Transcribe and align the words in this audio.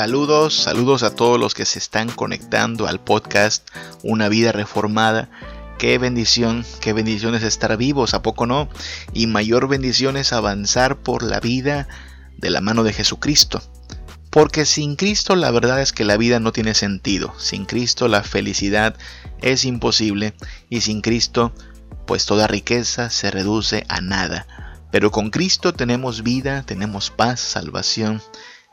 Saludos, 0.00 0.54
saludos 0.54 1.02
a 1.02 1.14
todos 1.14 1.38
los 1.38 1.52
que 1.52 1.66
se 1.66 1.78
están 1.78 2.08
conectando 2.08 2.86
al 2.88 3.00
podcast 3.00 3.68
Una 4.02 4.30
vida 4.30 4.50
reformada. 4.50 5.28
Qué 5.78 5.98
bendición, 5.98 6.64
qué 6.80 6.94
bendición 6.94 7.34
es 7.34 7.42
estar 7.42 7.76
vivos, 7.76 8.14
¿a 8.14 8.22
poco 8.22 8.46
no? 8.46 8.70
Y 9.12 9.26
mayor 9.26 9.68
bendición 9.68 10.16
es 10.16 10.32
avanzar 10.32 11.02
por 11.02 11.22
la 11.22 11.38
vida 11.38 11.86
de 12.38 12.48
la 12.48 12.62
mano 12.62 12.82
de 12.82 12.94
Jesucristo. 12.94 13.60
Porque 14.30 14.64
sin 14.64 14.96
Cristo 14.96 15.36
la 15.36 15.50
verdad 15.50 15.82
es 15.82 15.92
que 15.92 16.06
la 16.06 16.16
vida 16.16 16.40
no 16.40 16.50
tiene 16.50 16.72
sentido. 16.72 17.34
Sin 17.36 17.66
Cristo 17.66 18.08
la 18.08 18.22
felicidad 18.22 18.96
es 19.42 19.66
imposible 19.66 20.32
y 20.70 20.80
sin 20.80 21.02
Cristo 21.02 21.52
pues 22.06 22.24
toda 22.24 22.46
riqueza 22.46 23.10
se 23.10 23.30
reduce 23.30 23.84
a 23.90 24.00
nada. 24.00 24.46
Pero 24.90 25.10
con 25.10 25.28
Cristo 25.28 25.74
tenemos 25.74 26.22
vida, 26.22 26.62
tenemos 26.62 27.10
paz, 27.10 27.40
salvación 27.40 28.22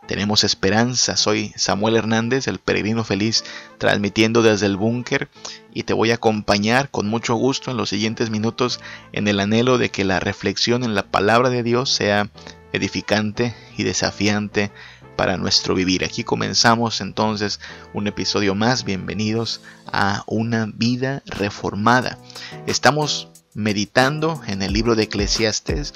tenemos 0.08 0.44
esperanza. 0.44 1.18
Soy 1.18 1.54
Samuel 1.56 1.98
Hernández, 1.98 2.48
el 2.48 2.60
peregrino 2.60 3.04
feliz, 3.04 3.44
transmitiendo 3.78 4.42
desde 4.42 4.66
el 4.66 4.78
búnker 4.78 5.30
y 5.74 5.84
te 5.84 5.94
voy 5.94 6.12
a 6.12 6.16
acompañar 6.16 6.90
con 6.90 7.08
mucho 7.08 7.36
gusto 7.36 7.70
en 7.70 7.78
los 7.78 7.90
siguientes 7.90 8.30
minutos 8.30 8.80
en 9.12 9.28
el 9.28 9.40
anhelo 9.40 9.78
de 9.78 9.90
que 9.90 10.06
la 10.06 10.20
reflexión 10.20 10.84
en 10.84 10.96
la 10.96 11.04
palabra 11.04 11.50
de 11.50 11.62
Dios 11.62 11.92
sea 11.92 12.30
edificante 12.74 13.54
y 13.78 13.84
desafiante 13.84 14.72
para 15.16 15.38
nuestro 15.38 15.76
vivir. 15.76 16.06
Aquí 16.06 16.24
comenzamos 16.24 17.02
entonces 17.02 17.60
un 17.94 18.08
episodio 18.08 18.56
más. 18.56 18.86
Bienvenidos 18.86 19.62
a 19.92 20.24
una 20.28 20.68
vida 20.74 21.22
reformada. 21.26 22.18
Estamos 22.66 23.30
meditando 23.54 24.42
en 24.48 24.62
el 24.62 24.72
libro 24.72 24.96
de 24.96 25.04
Eclesiastes, 25.04 25.94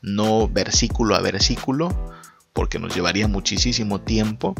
no 0.00 0.48
versículo 0.48 1.14
a 1.14 1.20
versículo, 1.20 2.12
porque 2.52 2.78
nos 2.78 2.94
llevaría 2.94 3.28
muchísimo 3.28 4.00
tiempo, 4.00 4.54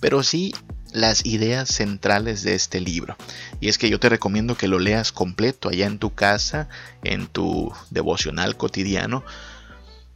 pero 0.00 0.22
sí 0.22 0.54
las 0.92 1.26
ideas 1.26 1.68
centrales 1.68 2.42
de 2.42 2.54
este 2.54 2.80
libro. 2.80 3.16
Y 3.60 3.68
es 3.68 3.78
que 3.78 3.90
yo 3.90 4.00
te 4.00 4.08
recomiendo 4.08 4.56
que 4.56 4.68
lo 4.68 4.78
leas 4.78 5.12
completo 5.12 5.68
allá 5.68 5.86
en 5.86 5.98
tu 5.98 6.14
casa, 6.14 6.68
en 7.04 7.26
tu 7.26 7.72
devocional 7.90 8.56
cotidiano, 8.56 9.24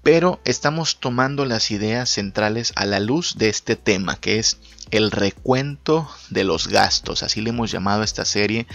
pero 0.02 0.40
estamos 0.44 0.98
tomando 0.98 1.44
las 1.44 1.70
ideas 1.70 2.10
centrales 2.10 2.72
a 2.76 2.86
la 2.86 3.00
luz 3.00 3.36
de 3.38 3.48
este 3.48 3.76
tema, 3.76 4.16
que 4.16 4.38
es 4.38 4.58
el 4.90 5.10
recuento 5.10 6.08
de 6.30 6.44
los 6.44 6.68
gastos, 6.68 7.22
así 7.22 7.40
le 7.40 7.50
hemos 7.50 7.70
llamado 7.70 8.02
a 8.02 8.04
esta 8.04 8.24
serie, 8.24 8.66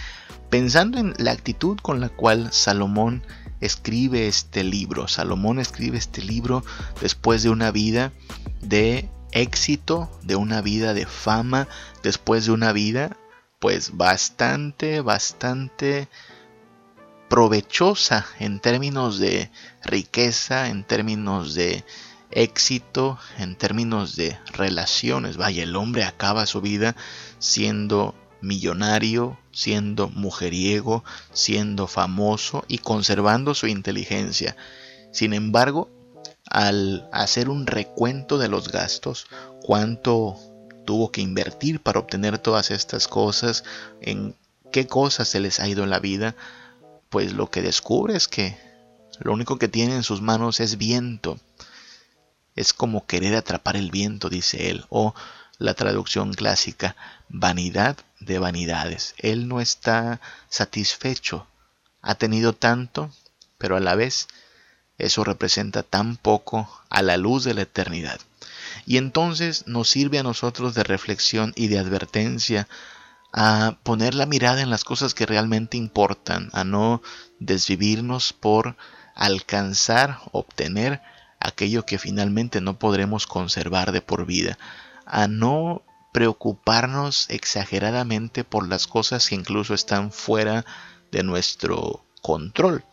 pensando 0.50 0.98
en 0.98 1.14
la 1.18 1.32
actitud 1.32 1.78
con 1.80 2.00
la 2.00 2.08
cual 2.08 2.52
Salomón 2.52 3.22
escribe 3.60 4.26
este 4.26 4.64
libro. 4.64 5.08
Salomón 5.08 5.58
escribe 5.58 5.98
este 5.98 6.22
libro 6.22 6.64
después 7.00 7.42
de 7.42 7.50
una 7.50 7.70
vida 7.70 8.12
de 8.62 9.08
éxito, 9.32 10.10
de 10.22 10.36
una 10.36 10.62
vida 10.62 10.94
de 10.94 11.06
fama, 11.06 11.68
después 12.02 12.46
de 12.46 12.52
una 12.52 12.72
vida 12.72 13.16
pues 13.58 13.96
bastante, 13.96 15.00
bastante 15.00 16.08
provechosa 17.28 18.26
en 18.38 18.60
términos 18.60 19.18
de 19.18 19.50
riqueza, 19.84 20.68
en 20.68 20.84
términos 20.84 21.54
de 21.54 21.84
éxito, 22.30 23.18
en 23.38 23.56
términos 23.56 24.16
de 24.16 24.38
relaciones. 24.52 25.36
Vaya, 25.36 25.62
el 25.62 25.76
hombre 25.76 26.04
acaba 26.04 26.46
su 26.46 26.60
vida 26.60 26.96
siendo 27.38 28.14
millonario, 28.40 29.38
siendo 29.52 30.08
mujeriego, 30.08 31.04
siendo 31.32 31.86
famoso 31.86 32.64
y 32.68 32.78
conservando 32.78 33.54
su 33.54 33.66
inteligencia. 33.66 34.56
Sin 35.12 35.32
embargo, 35.32 35.90
al 36.50 37.08
hacer 37.12 37.48
un 37.48 37.66
recuento 37.66 38.38
de 38.38 38.48
los 38.48 38.70
gastos, 38.70 39.26
cuánto 39.62 40.36
tuvo 40.84 41.12
que 41.12 41.20
invertir 41.20 41.80
para 41.80 41.98
obtener 41.98 42.38
todas 42.38 42.70
estas 42.70 43.08
cosas, 43.08 43.64
en 44.00 44.34
qué 44.72 44.86
cosas 44.86 45.28
se 45.28 45.40
les 45.40 45.60
ha 45.60 45.68
ido 45.68 45.84
en 45.84 45.90
la 45.90 45.98
vida, 45.98 46.34
pues 47.10 47.32
lo 47.32 47.50
que 47.50 47.62
descubre 47.62 48.16
es 48.16 48.28
que 48.28 48.56
lo 49.20 49.32
único 49.32 49.58
que 49.58 49.68
tiene 49.68 49.94
en 49.94 50.02
sus 50.02 50.20
manos 50.20 50.60
es 50.60 50.78
viento. 50.78 51.38
Es 52.54 52.72
como 52.72 53.06
querer 53.06 53.34
atrapar 53.34 53.76
el 53.76 53.90
viento, 53.90 54.28
dice 54.28 54.70
él, 54.70 54.84
o 54.88 55.14
la 55.58 55.74
traducción 55.74 56.32
clásica, 56.34 56.96
vanidad 57.28 57.96
de 58.20 58.38
vanidades. 58.38 59.14
Él 59.18 59.48
no 59.48 59.60
está 59.60 60.20
satisfecho. 60.48 61.46
Ha 62.00 62.14
tenido 62.14 62.52
tanto, 62.52 63.10
pero 63.58 63.76
a 63.76 63.80
la 63.80 63.94
vez 63.94 64.28
eso 64.98 65.24
representa 65.24 65.82
tan 65.82 66.16
poco 66.16 66.68
a 66.90 67.02
la 67.02 67.16
luz 67.16 67.44
de 67.44 67.54
la 67.54 67.62
eternidad. 67.62 68.20
Y 68.86 68.96
entonces 68.96 69.66
nos 69.66 69.88
sirve 69.88 70.18
a 70.18 70.22
nosotros 70.22 70.74
de 70.74 70.84
reflexión 70.84 71.52
y 71.56 71.68
de 71.68 71.78
advertencia 71.78 72.68
a 73.32 73.78
poner 73.82 74.14
la 74.14 74.26
mirada 74.26 74.62
en 74.62 74.70
las 74.70 74.84
cosas 74.84 75.14
que 75.14 75.26
realmente 75.26 75.76
importan, 75.76 76.50
a 76.52 76.64
no 76.64 77.02
desvivirnos 77.38 78.32
por 78.32 78.76
alcanzar, 79.14 80.20
obtener 80.32 81.02
aquello 81.40 81.84
que 81.84 81.98
finalmente 81.98 82.60
no 82.60 82.78
podremos 82.78 83.26
conservar 83.26 83.92
de 83.92 84.00
por 84.00 84.26
vida, 84.26 84.58
a 85.06 85.28
no 85.28 85.82
preocuparnos 86.12 87.26
exageradamente 87.28 88.44
por 88.44 88.68
las 88.68 88.86
cosas 88.86 89.28
que 89.28 89.34
incluso 89.34 89.74
están 89.74 90.10
fuera 90.10 90.64
de 91.12 91.22
nuestro 91.22 92.04
control. 92.22 92.84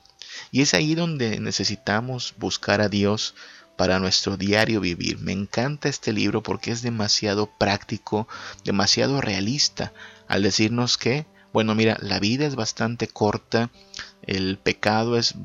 Y 0.51 0.61
es 0.61 0.73
ahí 0.73 0.95
donde 0.95 1.39
necesitamos 1.39 2.35
buscar 2.37 2.81
a 2.81 2.89
Dios 2.89 3.35
para 3.77 3.99
nuestro 3.99 4.37
diario 4.37 4.79
vivir. 4.79 5.19
Me 5.19 5.31
encanta 5.31 5.89
este 5.89 6.13
libro 6.13 6.43
porque 6.43 6.71
es 6.71 6.81
demasiado 6.81 7.47
práctico, 7.47 8.27
demasiado 8.63 9.21
realista, 9.21 9.93
al 10.27 10.43
decirnos 10.43 10.97
que, 10.97 11.25
bueno, 11.53 11.75
mira, 11.75 11.97
la 12.01 12.19
vida 12.19 12.45
es 12.45 12.55
bastante 12.55 13.07
corta, 13.07 13.71
el 14.23 14.57
pecado 14.57 15.17
es 15.17 15.35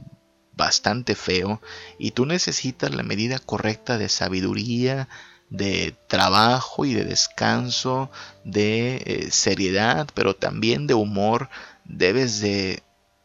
bastante 0.54 1.14
feo 1.14 1.60
y 1.98 2.10
tú 2.10 2.26
necesitas 2.26 2.94
la 2.94 3.02
medida 3.02 3.38
correcta 3.38 3.96
de 3.96 4.08
sabiduría, 4.08 5.08
de 5.48 5.96
trabajo 6.06 6.84
y 6.84 6.94
de 6.94 7.04
descanso, 7.04 8.10
de 8.44 9.02
eh, 9.04 9.30
seriedad, 9.30 10.08
pero 10.14 10.36
también 10.36 10.86
de 10.86 10.94
humor. 10.94 11.48
Debes 11.84 12.40
de 12.40 12.82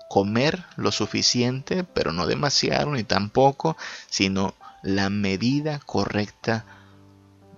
comer 0.09 0.63
lo 0.75 0.91
suficiente, 0.91 1.83
pero 1.83 2.11
no 2.11 2.25
demasiado 2.25 2.91
ni 2.91 3.03
tampoco, 3.03 3.77
sino 4.09 4.55
la 4.81 5.09
medida 5.09 5.79
correcta 5.85 6.65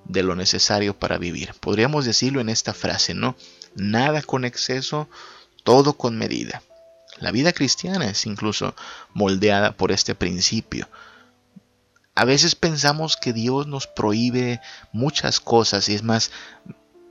de 0.06 0.24
lo 0.24 0.36
necesario 0.36 0.97
para 0.97 1.18
vivir. 1.18 1.53
Podríamos 1.59 2.06
decirlo 2.06 2.41
en 2.41 2.50
esta 2.50 2.74
frase, 2.74 3.13
¿no? 3.13 3.36
Nada 3.78 4.22
con 4.22 4.44
exceso, 4.44 5.08
todo 5.64 5.94
con 5.94 6.18
medida. 6.18 6.62
La 7.20 7.32
vida 7.32 7.54
cristiana 7.54 8.10
es 8.10 8.26
incluso 8.26 8.76
moldeada 9.14 9.72
por 9.74 9.92
este 9.92 10.16
principio. 10.16 10.88
A 12.16 12.26
veces 12.26 12.56
pensamos 12.56 13.16
que 13.18 13.34
Dios 13.34 13.68
nos 13.68 13.86
prohíbe 13.86 14.60
muchas 14.92 15.40
cosas 15.40 15.88
y 15.90 15.94
es 15.94 16.02
más, 16.02 16.32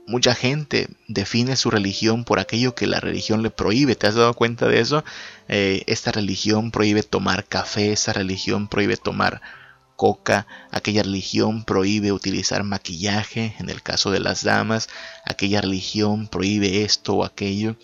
mucha 0.05 0.35
gente 0.35 0.89
define 1.07 1.55
su 1.55 1.69
religión 1.69 2.25
por 2.25 2.39
aquello 2.39 2.75
que 2.75 2.87
la 2.87 2.99
religión 2.99 3.43
le 3.43 3.49
prohíbe. 3.49 3.95
¿Te 3.95 4.07
has 4.07 4.15
dado 4.15 4.33
cuenta 4.33 4.67
de 4.67 4.81
eso? 4.81 5.05
Eh, 5.47 5.83
esta 5.87 6.11
religión 6.11 6.71
prohíbe 6.71 7.03
tomar 7.03 7.45
café, 7.45 7.93
esta 7.93 8.11
religión 8.11 8.67
prohíbe 8.67 8.97
tomar 8.97 9.41
coca, 9.97 10.47
aquella 10.71 11.03
religión 11.03 11.65
prohíbe 11.65 12.13
utilizar 12.13 12.63
maquillaje, 12.63 13.55
en 13.59 13.69
el 13.69 13.81
caso 13.81 14.11
de 14.11 14.21
las 14.21 14.43
damas, 14.43 14.87
aquella 15.25 15.59
religión 15.59 16.27
prohíbe 16.27 16.83
esto 16.83 17.15
o 17.15 17.25
aquello. 17.25 17.75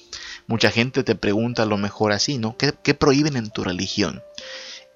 Mucha 0.47 0.71
gente 0.71 1.03
te 1.03 1.15
pregunta 1.15 1.63
a 1.63 1.65
lo 1.65 1.77
mejor 1.77 2.13
así, 2.13 2.37
¿no? 2.37 2.55
¿Qué, 2.55 2.73
qué 2.83 2.93
prohíben 2.93 3.35
en 3.35 3.49
tu 3.49 3.63
religión? 3.65 4.21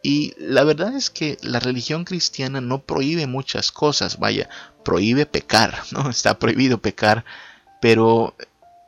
Y 0.03 0.35
la 0.37 0.63
verdad 0.63 0.95
es 0.95 1.09
que 1.09 1.37
la 1.41 1.59
religión 1.59 2.05
cristiana 2.05 2.61
no 2.61 2.83
prohíbe 2.83 3.27
muchas 3.27 3.71
cosas, 3.71 4.19
vaya, 4.19 4.47
prohíbe 4.85 5.25
pecar, 5.25 5.81
¿no? 5.91 6.09
Está 6.09 6.39
prohibido 6.39 6.77
pecar, 6.77 7.25
pero 7.81 8.35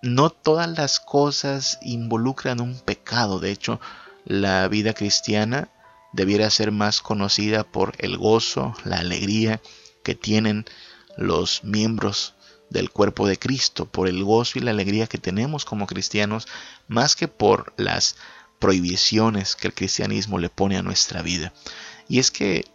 no 0.01 0.29
todas 0.29 0.69
las 0.69 0.99
cosas 0.99 1.79
involucran 1.81 2.61
un 2.61 2.79
pecado. 2.79 3.39
De 3.39 3.51
hecho, 3.51 3.81
la 4.23 4.67
vida 4.67 4.93
cristiana 4.93 5.69
debiera 6.13 6.49
ser 6.49 6.71
más 6.71 7.01
conocida 7.01 7.63
por 7.63 7.93
el 7.99 8.17
gozo, 8.17 8.73
la 8.83 8.97
alegría 8.97 9.61
que 10.03 10.15
tienen 10.15 10.65
los 11.17 11.63
miembros 11.63 12.35
del 12.69 12.91
cuerpo 12.91 13.27
de 13.27 13.37
Cristo, 13.37 13.85
por 13.85 14.07
el 14.07 14.23
gozo 14.23 14.59
y 14.59 14.61
la 14.61 14.71
alegría 14.71 15.07
que 15.07 15.17
tenemos 15.17 15.65
como 15.65 15.87
cristianos, 15.87 16.47
más 16.87 17.15
que 17.15 17.27
por 17.27 17.73
las 17.77 18.15
prohibiciones 18.59 19.55
que 19.55 19.67
el 19.67 19.73
cristianismo 19.73 20.37
le 20.37 20.49
pone 20.49 20.77
a 20.77 20.83
nuestra 20.83 21.21
vida. 21.21 21.53
Y 22.07 22.19
es 22.19 22.31
que 22.31 22.65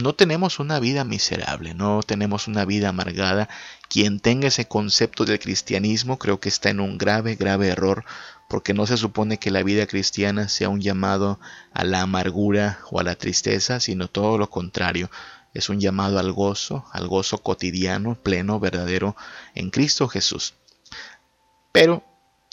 no 0.00 0.14
tenemos 0.14 0.58
una 0.58 0.78
vida 0.80 1.04
miserable, 1.04 1.74
no 1.74 2.02
tenemos 2.02 2.48
una 2.48 2.64
vida 2.64 2.88
amargada. 2.88 3.48
Quien 3.88 4.20
tenga 4.20 4.48
ese 4.48 4.66
concepto 4.66 5.24
del 5.24 5.38
cristianismo 5.38 6.18
creo 6.18 6.40
que 6.40 6.48
está 6.48 6.70
en 6.70 6.80
un 6.80 6.98
grave, 6.98 7.36
grave 7.36 7.68
error, 7.68 8.04
porque 8.48 8.74
no 8.74 8.86
se 8.86 8.96
supone 8.96 9.38
que 9.38 9.50
la 9.50 9.62
vida 9.62 9.86
cristiana 9.86 10.48
sea 10.48 10.68
un 10.68 10.80
llamado 10.80 11.38
a 11.72 11.84
la 11.84 12.02
amargura 12.02 12.80
o 12.90 13.00
a 13.00 13.02
la 13.02 13.14
tristeza, 13.14 13.80
sino 13.80 14.08
todo 14.08 14.38
lo 14.38 14.50
contrario. 14.50 15.10
es 15.52 15.68
un 15.68 15.80
llamado 15.80 16.20
al 16.20 16.32
gozo, 16.32 16.84
al 16.92 17.08
gozo 17.08 17.38
cotidiano, 17.38 18.14
pleno, 18.14 18.60
verdadero 18.60 19.16
en 19.54 19.70
Cristo 19.70 20.06
Jesús. 20.06 20.54
Pero 21.72 22.04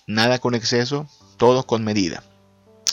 nada 0.07 0.39
con 0.39 0.55
exceso, 0.55 1.07
todo 1.38 1.67
con 1.67 1.83
medida. 1.83 2.23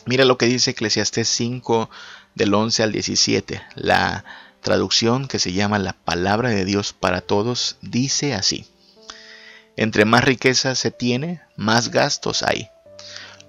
Mira 0.06 0.26
lo 0.26 0.36
que 0.36 0.46
dice 0.46 0.72
Eclesiastés 0.72 1.28
5 1.28 1.88
del 2.34 2.52
11 2.52 2.82
al 2.82 2.92
17. 2.92 3.62
La 3.74 4.24
traducción 4.64 5.28
que 5.28 5.38
se 5.38 5.52
llama 5.52 5.78
la 5.78 5.92
palabra 5.92 6.48
de 6.48 6.64
Dios 6.64 6.92
para 6.92 7.20
todos 7.20 7.76
dice 7.82 8.34
así. 8.34 8.66
Entre 9.76 10.04
más 10.04 10.24
riqueza 10.24 10.74
se 10.74 10.90
tiene, 10.90 11.40
más 11.56 11.90
gastos 11.90 12.42
hay. 12.42 12.70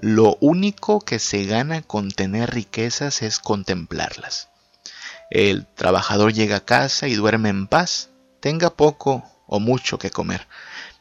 Lo 0.01 0.37
único 0.41 0.99
que 0.99 1.17
se 1.17 1.45
gana 1.45 1.81
con 1.81 2.11
tener 2.11 2.51
riquezas 2.51 3.23
es 3.23 3.39
contemplarlas. 3.39 4.49
El 5.31 5.65
trabajador 5.65 6.33
llega 6.33 6.57
a 6.57 6.65
casa 6.65 7.07
y 7.07 7.15
duerme 7.15 7.49
en 7.49 7.65
paz, 7.65 8.09
tenga 8.39 8.69
poco 8.69 9.23
o 9.47 9.59
mucho 9.59 9.97
que 9.97 10.11
comer. 10.11 10.47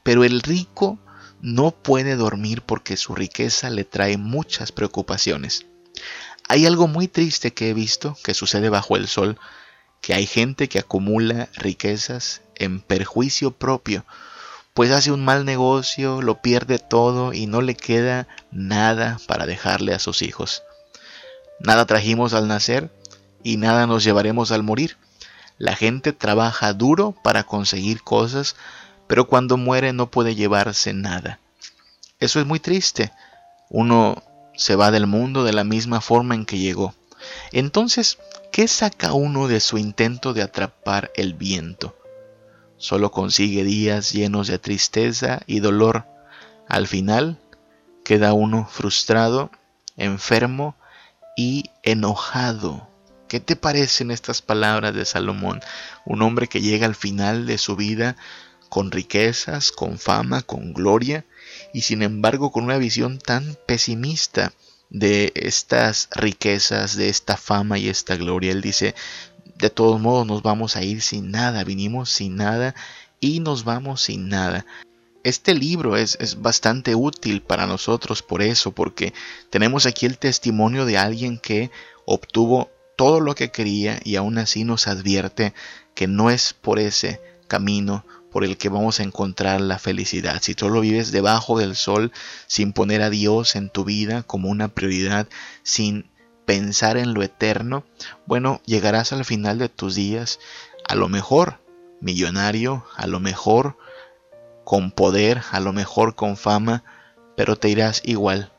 Pero 0.03 0.25
el 0.25 0.41
rico 0.41 0.99
no 1.43 1.73
puede 1.73 2.17
dormir 2.17 2.63
porque 2.63 2.97
su 2.97 3.15
riqueza 3.15 3.69
le 3.69 3.85
trae 3.85 4.17
muchas 4.17 4.73
preocupaciones. 4.73 5.67
Hay 6.49 6.67
algo 6.67 6.87
muy 6.89 7.09
triste 7.09 7.53
que 7.53 7.71
he 7.71 7.75
visto 7.75 8.17
que 8.23 8.33
sucede 8.33 8.69
bajo 8.69 8.97
el 8.97 9.09
sol, 9.09 9.39
que 10.05 10.13
hay 10.13 10.27
gente 10.27 10.69
que 10.69 10.81
acumula 10.81 11.49
riquezas 11.55 12.43
en 12.57 12.81
perjuicio 12.81 13.53
propio, 13.53 14.05
pues 14.75 14.91
hace 14.91 15.11
un 15.11 15.25
mal 15.25 15.47
negocio, 15.47 16.21
lo 16.21 16.43
pierde 16.43 16.79
todo 16.79 17.33
y 17.33 17.47
no 17.47 17.63
le 17.63 17.75
queda 17.75 18.29
nada 18.51 19.19
para 19.27 19.47
dejarle 19.47 19.95
a 19.95 19.99
sus 19.99 20.21
hijos. 20.21 20.63
Nada 21.59 21.87
trajimos 21.87 22.35
al 22.35 22.49
nacer 22.49 22.93
y 23.43 23.57
nada 23.57 23.87
nos 23.87 24.05
llevaremos 24.05 24.53
al 24.53 24.63
morir. 24.63 24.99
La 25.57 25.75
gente 25.75 26.13
trabaja 26.13 26.75
duro 26.75 27.15
para 27.25 27.45
conseguir 27.45 28.03
cosas, 28.03 28.57
pero 29.07 29.27
cuando 29.27 29.57
muere 29.57 29.95
no 29.95 30.11
puede 30.11 30.35
llevarse 30.35 30.93
nada. 30.93 31.39
Eso 32.21 32.41
es 32.41 32.47
muy 32.47 32.61
triste. 32.61 33.11
Uno 33.71 34.23
se 34.55 34.77
va 34.77 34.91
del 34.91 35.07
mundo 35.07 35.45
de 35.45 35.55
la 35.55 35.65
misma 35.65 36.03
forma 36.03 36.35
en 36.35 36.45
que 36.45 36.59
llegó. 36.59 36.95
Entonces, 37.53 38.19
¿qué 38.53 38.69
saca 38.69 39.13
uno 39.13 39.49
de 39.49 39.61
su 39.61 39.79
intento 39.79 40.35
de 40.35 40.43
atrapar 40.43 41.11
el 41.17 41.35
viento? 41.35 41.97
Solo 42.77 43.11
consigue 43.11 43.65
días 43.65 44.13
llenos 44.13 44.49
de 44.49 44.59
tristeza 44.59 45.41
y 45.47 45.61
dolor. 45.61 46.07
Al 46.69 46.87
final, 46.87 47.39
queda 48.05 48.33
uno 48.33 48.69
frustrado, 48.71 49.51
enfermo 49.97 50.77
y 51.37 51.71
enojado. 51.83 52.89
¿Qué 53.29 53.41
te 53.41 53.57
parecen 53.57 54.11
estas 54.11 54.43
palabras 54.43 54.95
de 54.95 55.05
Salomón? 55.05 55.61
Un 56.05 56.23
hombre 56.23 56.47
que 56.47 56.61
llega 56.61 56.87
al 56.87 56.95
final 56.95 57.47
de 57.47 57.59
su 57.59 57.75
vida 57.75 58.17
con 58.69 58.91
riquezas, 58.91 59.73
con 59.73 59.99
fama, 59.99 60.43
con 60.43 60.75
gloria, 60.75 61.25
y 61.73 61.83
sin 61.83 62.03
embargo 62.03 62.53
con 62.53 62.65
una 62.65 62.77
visión 62.77 63.19
tan 63.19 63.57
pesimista 63.67 64.53
de 64.91 65.33
estas 65.35 66.09
riquezas, 66.15 66.97
de 66.97 67.09
esta 67.09 67.37
fama 67.37 67.79
y 67.79 67.89
esta 67.89 68.17
gloria. 68.17 68.53
Él 68.53 68.61
dice, 68.61 68.95
de 69.57 69.71
todos 69.71 70.01
modos 70.01 70.27
nos 70.27 70.43
vamos 70.43 70.77
a 70.77 70.83
ir 70.83 71.03
sin 71.03 71.31
nada, 71.31 71.65
vinimos 71.65 72.11
sin 72.11 72.37
nada 72.37 72.75
y 73.21 73.41
nos 73.41 73.65
vamos 73.65 74.03
sin 74.03 74.29
nada. 74.29 74.67
Este 75.23 75.55
libro 75.55 75.97
es, 75.97 76.19
es, 76.21 76.43
bastante 76.43 76.95
útil 76.95 77.41
para 77.41 77.67
nosotros 77.67 78.23
por 78.23 78.43
eso, 78.43 78.73
porque 78.73 79.15
tenemos 79.49 79.87
aquí 79.87 80.05
el 80.05 80.19
testimonio 80.19 80.85
de 80.85 80.99
alguien 80.99 81.39
que 81.39 81.71
obtuvo 82.05 82.71
todo 82.97 83.21
lo 83.21 83.35
que 83.35 83.51
quería 83.51 83.99
y 84.05 84.17
aún 84.17 84.39
así 84.39 84.65
nos 84.65 84.87
advierte 84.87 85.55
que 85.95 86.07
no 86.07 86.31
es 86.31 86.53
por 86.53 86.79
ese 86.79 87.21
camino 87.49 88.05
por 88.35 88.45
el 88.45 88.59
que 88.59 88.69
vamos 88.69 88.99
a 88.99 89.05
encontrar 89.05 89.61
la 89.61 89.79
felicidad. 89.79 90.43
Si 90.43 90.55
solo 90.55 90.81
vives 90.81 91.13
debajo 91.13 91.57
del 91.57 91.77
sol 91.77 92.11
sin 92.49 92.73
poner 92.73 93.01
a 93.01 93.09
Dios 93.09 93.55
en 93.55 93.71
tu 93.71 93.85
vida 93.85 94.25
como 94.25 94.49
una 94.49 94.67
prioridad, 94.67 95.29
sin 95.63 96.11
pensar 96.45 96.97
en 96.97 97.15
lo 97.15 97.23
eterno, 97.23 97.85
bueno, 98.27 98.61
llegarás 98.67 99.13
al 99.13 99.25
final 99.25 99.59
de 99.61 99.69
tus 99.69 99.95
días 99.95 100.41
a 100.89 100.97
lo 100.97 101.09
mejor 101.09 101.61
millonario, 102.01 102.85
a 102.97 103.07
lo 103.07 103.21
mejor 103.21 103.79
con 104.65 104.91
poder, 104.91 105.43
a 105.53 105.61
lo 105.61 105.73
mejor 105.73 106.17
con 106.17 106.37
fama, 106.37 106.83
pero 107.37 107.55
te 107.55 107.69
irás 107.69 108.03
igual, 108.05 108.51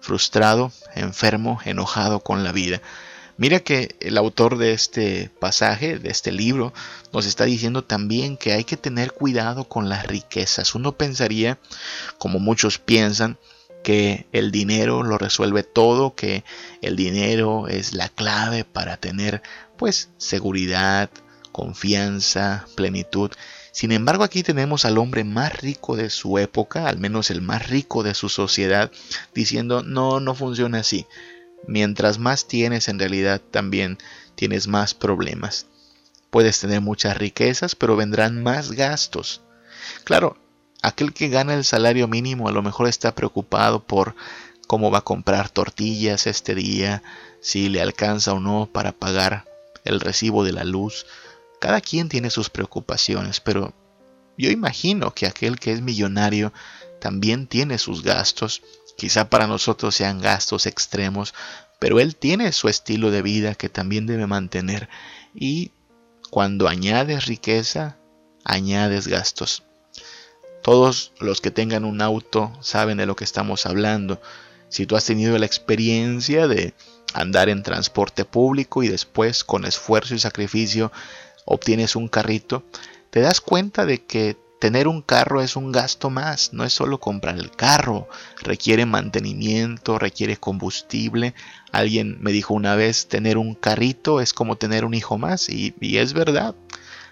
frustrado, 0.00 0.72
enfermo, 0.96 1.60
enojado 1.64 2.18
con 2.18 2.42
la 2.42 2.50
vida. 2.50 2.82
Mira 3.36 3.60
que 3.60 3.96
el 4.00 4.16
autor 4.16 4.58
de 4.58 4.72
este 4.72 5.30
pasaje, 5.40 5.98
de 5.98 6.10
este 6.10 6.30
libro, 6.30 6.72
nos 7.12 7.26
está 7.26 7.44
diciendo 7.44 7.82
también 7.82 8.36
que 8.36 8.52
hay 8.52 8.62
que 8.62 8.76
tener 8.76 9.12
cuidado 9.12 9.64
con 9.64 9.88
las 9.88 10.06
riquezas. 10.06 10.74
Uno 10.76 10.92
pensaría, 10.92 11.58
como 12.18 12.38
muchos 12.38 12.78
piensan, 12.78 13.38
que 13.82 14.26
el 14.32 14.52
dinero 14.52 15.02
lo 15.02 15.18
resuelve 15.18 15.64
todo, 15.64 16.14
que 16.14 16.44
el 16.80 16.94
dinero 16.96 17.66
es 17.68 17.92
la 17.92 18.08
clave 18.08 18.64
para 18.64 18.96
tener 18.98 19.42
pues 19.76 20.10
seguridad, 20.16 21.10
confianza, 21.50 22.66
plenitud. 22.76 23.32
Sin 23.72 23.90
embargo, 23.90 24.22
aquí 24.22 24.44
tenemos 24.44 24.84
al 24.84 24.96
hombre 24.96 25.24
más 25.24 25.60
rico 25.60 25.96
de 25.96 26.08
su 26.08 26.38
época, 26.38 26.88
al 26.88 26.98
menos 26.98 27.30
el 27.30 27.42
más 27.42 27.68
rico 27.68 28.04
de 28.04 28.14
su 28.14 28.28
sociedad, 28.28 28.92
diciendo, 29.34 29.82
no, 29.82 30.20
no 30.20 30.36
funciona 30.36 30.78
así 30.78 31.06
mientras 31.66 32.18
más 32.18 32.46
tienes 32.46 32.88
en 32.88 32.98
realidad 32.98 33.40
también 33.50 33.98
tienes 34.34 34.66
más 34.66 34.94
problemas. 34.94 35.66
Puedes 36.30 36.58
tener 36.60 36.80
muchas 36.80 37.16
riquezas, 37.16 37.74
pero 37.74 37.96
vendrán 37.96 38.42
más 38.42 38.72
gastos. 38.72 39.40
Claro, 40.04 40.36
aquel 40.82 41.12
que 41.12 41.28
gana 41.28 41.54
el 41.54 41.64
salario 41.64 42.08
mínimo 42.08 42.48
a 42.48 42.52
lo 42.52 42.62
mejor 42.62 42.88
está 42.88 43.14
preocupado 43.14 43.84
por 43.84 44.14
cómo 44.66 44.90
va 44.90 44.98
a 44.98 45.04
comprar 45.04 45.50
tortillas 45.50 46.26
este 46.26 46.54
día, 46.54 47.02
si 47.40 47.68
le 47.68 47.80
alcanza 47.80 48.32
o 48.32 48.40
no 48.40 48.68
para 48.72 48.92
pagar 48.92 49.44
el 49.84 50.00
recibo 50.00 50.44
de 50.44 50.52
la 50.52 50.64
luz. 50.64 51.06
Cada 51.60 51.80
quien 51.80 52.08
tiene 52.08 52.30
sus 52.30 52.50
preocupaciones, 52.50 53.40
pero 53.40 53.72
yo 54.36 54.50
imagino 54.50 55.12
que 55.12 55.26
aquel 55.26 55.58
que 55.58 55.72
es 55.72 55.80
millonario 55.80 56.52
también 57.00 57.46
tiene 57.46 57.78
sus 57.78 58.02
gastos 58.02 58.62
Quizá 58.96 59.28
para 59.28 59.46
nosotros 59.46 59.94
sean 59.94 60.20
gastos 60.20 60.66
extremos, 60.66 61.34
pero 61.78 62.00
él 62.00 62.16
tiene 62.16 62.52
su 62.52 62.68
estilo 62.68 63.10
de 63.10 63.22
vida 63.22 63.54
que 63.54 63.68
también 63.68 64.06
debe 64.06 64.26
mantener 64.26 64.88
y 65.34 65.72
cuando 66.30 66.68
añades 66.68 67.26
riqueza, 67.26 67.96
añades 68.44 69.06
gastos. 69.06 69.62
Todos 70.62 71.12
los 71.18 71.40
que 71.40 71.50
tengan 71.50 71.84
un 71.84 72.00
auto 72.00 72.52
saben 72.60 72.96
de 72.96 73.06
lo 73.06 73.16
que 73.16 73.24
estamos 73.24 73.66
hablando. 73.66 74.20
Si 74.68 74.86
tú 74.86 74.96
has 74.96 75.04
tenido 75.04 75.36
la 75.38 75.46
experiencia 75.46 76.48
de 76.48 76.74
andar 77.12 77.48
en 77.48 77.62
transporte 77.62 78.24
público 78.24 78.82
y 78.82 78.88
después 78.88 79.44
con 79.44 79.64
esfuerzo 79.64 80.14
y 80.14 80.18
sacrificio 80.18 80.90
obtienes 81.44 81.96
un 81.96 82.08
carrito, 82.08 82.64
te 83.10 83.20
das 83.20 83.40
cuenta 83.40 83.84
de 83.84 84.04
que 84.04 84.36
Tener 84.64 84.88
un 84.88 85.02
carro 85.02 85.42
es 85.42 85.56
un 85.56 85.72
gasto 85.72 86.08
más, 86.08 86.54
no 86.54 86.64
es 86.64 86.72
solo 86.72 86.98
comprar 86.98 87.36
el 87.36 87.50
carro, 87.50 88.08
requiere 88.42 88.86
mantenimiento, 88.86 89.98
requiere 89.98 90.38
combustible. 90.38 91.34
Alguien 91.70 92.16
me 92.22 92.32
dijo 92.32 92.54
una 92.54 92.74
vez, 92.74 93.06
tener 93.06 93.36
un 93.36 93.54
carrito 93.54 94.22
es 94.22 94.32
como 94.32 94.56
tener 94.56 94.86
un 94.86 94.94
hijo 94.94 95.18
más, 95.18 95.50
y, 95.50 95.74
es 95.82 96.14
verdad. 96.14 96.54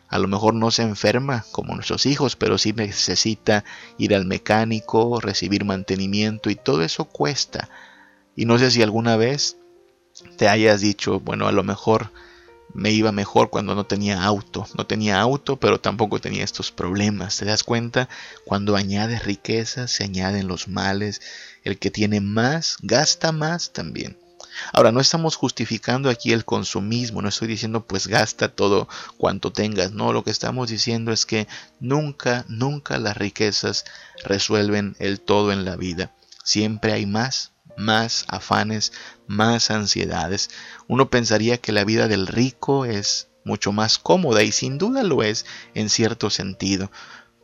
A 0.09 0.19
lo 0.19 0.29
mejor 0.29 0.55
no 0.55 0.71
se 0.71 0.81
enferma 0.81 1.45
como 1.53 1.75
nuestros 1.75 2.07
hijos, 2.07 2.37
pero 2.37 2.57
sí 2.57 2.73
necesita 2.73 3.65
ir 3.99 4.15
al 4.15 4.25
mecánico, 4.25 5.21
recibir 5.21 5.67
mantenimiento 5.67 6.49
y 6.49 6.55
todo 6.55 6.83
eso 6.83 7.05
cuesta. 7.05 7.69
Y 8.35 8.47
no 8.47 8.59
sé 8.59 8.71
si 8.71 8.83
alguna 8.83 9.19
vez 9.19 9.59
te 10.39 10.49
hayas 10.49 10.81
dicho, 10.81 11.21
bueno, 11.21 11.49
a 11.49 11.53
lo 11.53 11.65
mejor 11.65 12.13
me 12.75 12.91
iba 12.91 13.13
mejor 13.13 13.51
cuando 13.51 13.75
no 13.75 13.85
tenía 13.85 14.23
auto. 14.23 14.67
No 14.77 14.87
tenía 14.87 15.21
auto, 15.21 15.57
pero 15.57 15.81
tampoco 15.81 16.21
tenía 16.21 16.45
estos 16.45 16.73
problemas. 16.73 17.37
¿Te 17.37 17.45
das 17.45 17.63
cuenta? 17.63 18.09
Cuando 18.45 18.77
añades 18.77 19.25
riqueza, 19.25 19.89
se 19.89 20.05
añaden 20.05 20.49
los 20.49 20.69
males. 20.69 21.21
El 21.65 21.79
que 21.79 21.91
tiene 21.91 22.21
más, 22.21 22.77
gasta 22.83 23.33
más 23.33 23.73
también. 23.73 24.17
Ahora, 24.73 24.93
no 24.93 25.01
estamos 25.01 25.37
justificando 25.37 26.11
aquí 26.11 26.33
el 26.33 26.45
consumismo, 26.45 27.23
no 27.23 27.29
estoy 27.29 27.49
diciendo 27.49 27.87
pues 27.87 28.07
gasta 28.07 28.49
todo 28.49 28.89
cuanto 29.17 29.53
tengas, 29.53 29.93
no, 29.93 30.13
lo 30.13 30.25
que 30.25 30.31
estamos 30.31 30.69
diciendo 30.69 31.13
es 31.13 31.27
que 31.27 31.49
nunca, 31.81 32.45
nunca 32.49 32.99
las 32.99 33.17
riquezas 33.17 33.85
resuelven 34.25 34.95
el 34.99 35.21
todo 35.21 35.53
en 35.53 35.65
la 35.65 35.77
vida. 35.77 36.13
Siempre 36.45 36.93
hay 36.93 37.07
más, 37.07 37.52
más 37.77 38.25
afanes, 38.29 38.93
más 39.27 39.71
ansiedades. 39.71 40.51
Uno 40.89 41.11
pensaría 41.11 41.59
que 41.59 41.73
la 41.73 41.85
vida 41.85 42.09
del 42.09 42.27
rico 42.27 42.85
es 42.85 43.29
mucho 43.45 43.73
más 43.73 43.99
cómoda 43.99 44.43
y 44.43 44.53
sin 44.53 44.79
duda 44.79 45.03
lo 45.03 45.23
es 45.23 45.47
en 45.75 45.89
cierto 45.89 46.31
sentido. 46.31 46.91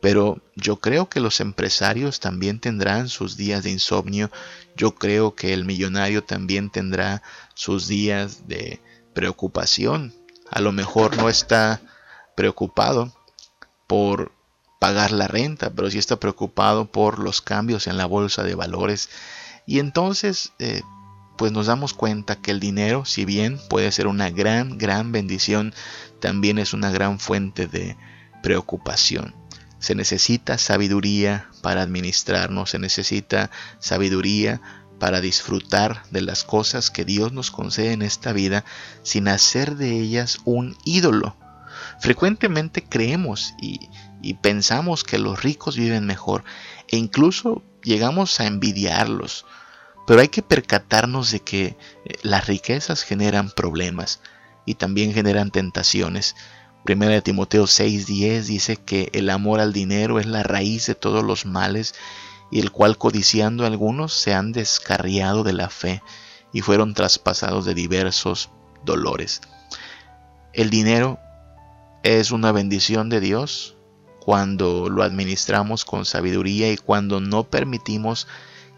Pero 0.01 0.41
yo 0.55 0.77
creo 0.77 1.09
que 1.09 1.19
los 1.19 1.41
empresarios 1.41 2.19
también 2.19 2.59
tendrán 2.59 3.09
sus 3.09 3.35
días 3.35 3.63
de 3.63 3.71
insomnio, 3.71 4.31
yo 4.77 4.95
creo 4.95 5.35
que 5.35 5.53
el 5.53 5.65
millonario 5.65 6.23
también 6.23 6.69
tendrá 6.69 7.21
sus 7.53 7.87
días 7.87 8.47
de 8.47 8.81
preocupación. 9.13 10.13
A 10.49 10.61
lo 10.61 10.71
mejor 10.71 11.17
no 11.17 11.27
está 11.27 11.81
preocupado 12.35 13.13
por 13.87 14.31
pagar 14.79 15.11
la 15.11 15.27
renta, 15.27 15.71
pero 15.71 15.91
sí 15.91 15.97
está 15.97 16.17
preocupado 16.17 16.85
por 16.85 17.19
los 17.19 17.41
cambios 17.41 17.87
en 17.87 17.97
la 17.97 18.05
bolsa 18.05 18.43
de 18.43 18.55
valores. 18.55 19.09
Y 19.69 19.77
entonces, 19.77 20.53
eh, 20.57 20.81
pues 21.37 21.51
nos 21.51 21.67
damos 21.67 21.93
cuenta 21.93 22.37
que 22.37 22.49
el 22.49 22.59
dinero, 22.59 23.05
si 23.05 23.23
bien 23.23 23.59
puede 23.69 23.91
ser 23.91 24.07
una 24.07 24.31
gran, 24.31 24.79
gran 24.79 25.11
bendición, 25.11 25.75
también 26.19 26.57
es 26.57 26.73
una 26.73 26.89
gran 26.89 27.19
fuente 27.19 27.67
de 27.67 27.95
preocupación. 28.41 29.35
Se 29.77 29.93
necesita 29.93 30.57
sabiduría 30.57 31.51
para 31.61 31.83
administrarnos, 31.83 32.71
se 32.71 32.79
necesita 32.79 33.51
sabiduría 33.77 34.59
para 34.97 35.21
disfrutar 35.21 36.01
de 36.09 36.23
las 36.23 36.43
cosas 36.43 36.89
que 36.89 37.05
Dios 37.05 37.31
nos 37.31 37.51
concede 37.51 37.91
en 37.91 38.01
esta 38.01 38.33
vida 38.33 38.65
sin 39.03 39.27
hacer 39.27 39.75
de 39.75 39.99
ellas 39.99 40.39
un 40.45 40.75
ídolo. 40.83 41.37
Frecuentemente 41.99 42.83
creemos 42.83 43.53
y, 43.61 43.91
y 44.23 44.33
pensamos 44.33 45.03
que 45.03 45.19
los 45.19 45.43
ricos 45.43 45.77
viven 45.77 46.07
mejor 46.07 46.43
e 46.87 46.97
incluso 46.97 47.61
llegamos 47.83 48.39
a 48.39 48.47
envidiarlos. 48.47 49.45
Pero 50.09 50.21
hay 50.21 50.29
que 50.29 50.41
percatarnos 50.41 51.29
de 51.29 51.41
que 51.41 51.65
eh, 51.65 51.77
las 52.23 52.47
riquezas 52.47 53.03
generan 53.03 53.51
problemas 53.51 54.21
y 54.65 54.73
también 54.73 55.13
generan 55.13 55.51
tentaciones. 55.51 56.35
Primera 56.83 57.13
de 57.13 57.21
Timoteo 57.21 57.65
6:10 57.65 58.41
dice 58.47 58.77
que 58.77 59.11
el 59.13 59.29
amor 59.29 59.59
al 59.59 59.71
dinero 59.71 60.19
es 60.19 60.25
la 60.25 60.41
raíz 60.41 60.87
de 60.87 60.95
todos 60.95 61.23
los 61.23 61.45
males 61.45 61.93
y 62.49 62.59
el 62.59 62.71
cual 62.71 62.97
codiciando 62.97 63.67
algunos 63.67 64.11
se 64.11 64.33
han 64.33 64.51
descarriado 64.51 65.43
de 65.43 65.53
la 65.53 65.69
fe 65.69 66.01
y 66.53 66.61
fueron 66.61 66.95
traspasados 66.95 67.65
de 67.65 67.75
diversos 67.75 68.49
dolores. 68.83 69.41
El 70.53 70.71
dinero 70.71 71.19
es 72.01 72.31
una 72.31 72.51
bendición 72.51 73.09
de 73.09 73.19
Dios 73.19 73.77
cuando 74.19 74.89
lo 74.89 75.03
administramos 75.03 75.85
con 75.85 76.03
sabiduría 76.03 76.71
y 76.71 76.77
cuando 76.77 77.19
no 77.19 77.43
permitimos 77.43 78.27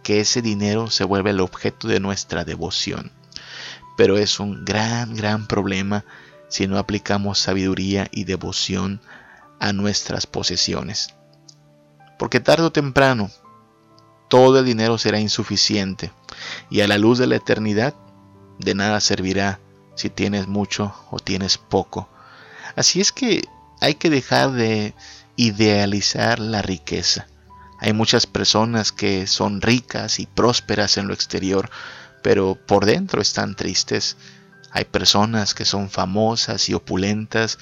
que 0.04 0.20
ese 0.20 0.42
dinero 0.42 0.90
se 0.90 1.04
vuelva 1.04 1.30
el 1.30 1.40
objeto 1.40 1.88
de 1.88 2.00
nuestra 2.00 2.44
devoción. 2.44 3.12
Pero 3.98 4.18
es 4.18 4.40
un 4.40 4.66
gran, 4.66 5.16
gran 5.16 5.48
problema 5.48 6.06
si 6.50 6.68
no 6.68 6.78
aplicamos 6.78 7.40
sabiduría 7.40 8.08
y 8.12 8.24
devoción 8.26 9.02
a 9.60 9.74
nuestras 9.74 10.26
posesiones. 10.26 11.14
Porque 12.18 12.40
tarde 12.40 12.64
o 12.64 12.72
temprano 12.72 13.32
todo 14.28 14.60
el 14.60 14.66
dinero 14.66 14.98
será 14.98 15.20
insuficiente 15.20 16.12
y 16.70 16.82
a 16.82 16.88
la 16.88 16.98
luz 16.98 17.18
de 17.20 17.28
la 17.28 17.36
eternidad 17.36 17.94
de 18.60 18.76
nada 18.76 19.02
servirá 19.02 19.60
si 19.96 20.10
tienes 20.10 20.48
mucho 20.48 20.94
o 21.10 21.20
tienes 21.20 21.58
poco. 21.58 22.10
Así 22.76 23.02
es 23.02 23.12
que 23.12 23.44
hay 23.82 23.96
que 23.96 24.10
dejar 24.10 24.52
de 24.52 24.94
idealizar 25.36 26.40
la 26.40 26.62
riqueza. 26.62 27.28
Hay 27.82 27.94
muchas 27.94 28.28
personas 28.28 28.92
que 28.92 29.26
son 29.26 29.60
ricas 29.60 30.20
y 30.20 30.28
prósperas 30.28 30.98
en 30.98 31.08
lo 31.08 31.16
exterior, 31.16 31.72
pero 32.22 32.54
por 32.54 32.86
dentro 32.86 33.24
están 33.24 33.56
tristes. 33.56 34.18
Hay 34.70 34.86
personas 34.86 35.56
que 35.56 35.66
son 35.66 35.90
famosas 35.90 36.70
y 36.70 36.76
opulentas, 36.76 37.58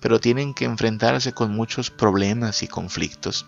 pero 0.00 0.20
tienen 0.20 0.54
que 0.54 0.64
enfrentarse 0.64 1.34
con 1.34 1.54
muchos 1.54 1.90
problemas 1.90 2.62
y 2.62 2.66
conflictos. 2.68 3.44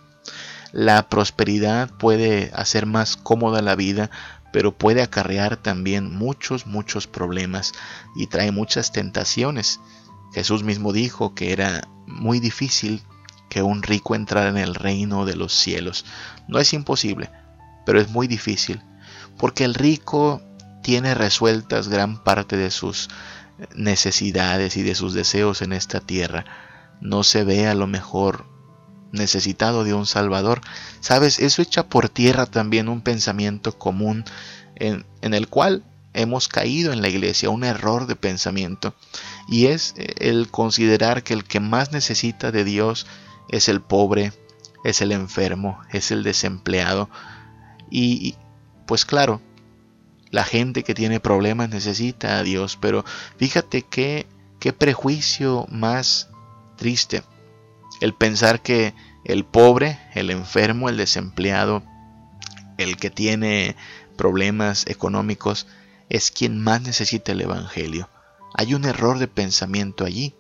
La 0.73 1.09
prosperidad 1.09 1.89
puede 1.89 2.50
hacer 2.55 2.85
más 2.85 3.17
cómoda 3.17 3.62
la 3.62 3.75
vida, 3.75 4.11
pero 4.53 4.77
puede 4.77 5.00
acarrear 5.00 5.57
también 5.57 6.15
muchos, 6.15 6.67
muchos 6.67 7.07
problemas 7.07 7.73
y 8.15 8.27
trae 8.27 8.53
muchas 8.53 8.93
tentaciones. 8.93 9.81
Jesús 10.35 10.65
mismo 10.65 10.93
dijo 10.93 11.35
que 11.35 11.53
era 11.53 11.89
muy 12.07 12.41
difícil 12.41 13.03
que 13.50 13.62
un 13.62 13.83
rico 13.83 14.14
entrara 14.14 14.49
en 14.49 14.57
el 14.57 14.75
reino 14.75 15.26
de 15.26 15.37
los 15.37 15.52
cielos. 15.52 16.07
No 16.49 16.59
es 16.59 16.73
imposible, 16.73 17.30
pero 17.85 18.00
es 18.00 18.09
muy 18.09 18.26
difícil, 18.26 18.80
porque 19.37 19.64
el 19.64 19.75
rico 19.75 20.40
tiene 20.83 21.14
resueltas 21.14 21.88
gran 21.88 22.25
parte 22.25 22.57
de 22.57 22.71
sus 22.71 23.11
necesidades 23.75 24.78
y 24.78 24.83
de 24.83 24.95
sus 24.95 25.12
deseos 25.12 25.61
en 25.61 25.75
esta 25.75 26.00
tierra. 26.00 26.47
No 27.02 27.23
se 27.25 27.45
ve 27.45 27.66
a 27.66 27.75
lo 27.75 27.87
mejor 27.87 28.47
necesitado 29.12 29.85
de 29.85 29.95
un 29.95 30.07
Salvador. 30.07 30.61
Sabes, 31.00 31.38
eso 31.38 31.62
echa 31.62 31.87
por 31.87 32.09
tierra 32.09 32.47
también 32.47 32.88
un 32.88 33.02
pensamiento 33.02 33.76
común 33.76 34.25
en, 34.76 35.04
el 35.21 35.49
cual 35.49 35.85
hemos 36.14 36.49
caído 36.49 36.92
en 36.92 37.02
la 37.02 37.09
iglesia, 37.09 37.50
un 37.50 37.64
error 37.64 38.07
de 38.07 38.16
pensamiento, 38.16 38.95
y 39.49 39.66
es 39.66 39.95
el 39.97 40.50
considerar 40.50 41.23
que 41.23 41.35
el 41.35 41.45
que 41.45 41.61
más 41.61 41.92
necesita 41.92 42.50
de 42.50 42.64
Dios 42.64 43.07
es 43.50 43.69
el 43.69 43.80
pobre, 43.80 44.33
es 44.85 45.02
el 45.02 45.12
enfermo, 45.12 45.80
es 45.90 46.11
el 46.11 46.23
desempleado, 46.23 47.11
y 47.90 48.37
pues 48.87 49.04
claro, 49.04 49.40
la 50.30 50.45
gente 50.45 50.85
que 50.85 50.95
tiene 50.95 51.21
problemas 51.21 51.69
necesita 51.69 52.38
a 52.38 52.42
Dios, 52.42 52.78
pero 52.80 53.04
fíjate 53.37 53.83
qué, 53.83 54.26
qué 54.59 54.73
prejuicio 54.73 55.66
más 55.69 56.30
triste 56.76 57.23
el 58.00 58.14
pensar 58.14 58.62
que 58.62 58.95
el 59.25 59.45
pobre, 59.45 59.99
el 60.14 60.30
enfermo, 60.30 60.88
el 60.88 60.97
desempleado, 60.97 61.83
el 62.78 62.97
que 62.97 63.11
tiene 63.11 63.76
problemas 64.16 64.87
económicos, 64.87 65.66
es 66.09 66.30
quien 66.30 66.61
más 66.61 66.80
necesita 66.83 67.33
el 67.33 67.42
Evangelio. 67.42 68.09
Hay 68.54 68.75
un 68.75 68.85
error 68.85 69.19
de 69.19 69.28
pensamiento 69.28 70.04
allí, 70.04 70.35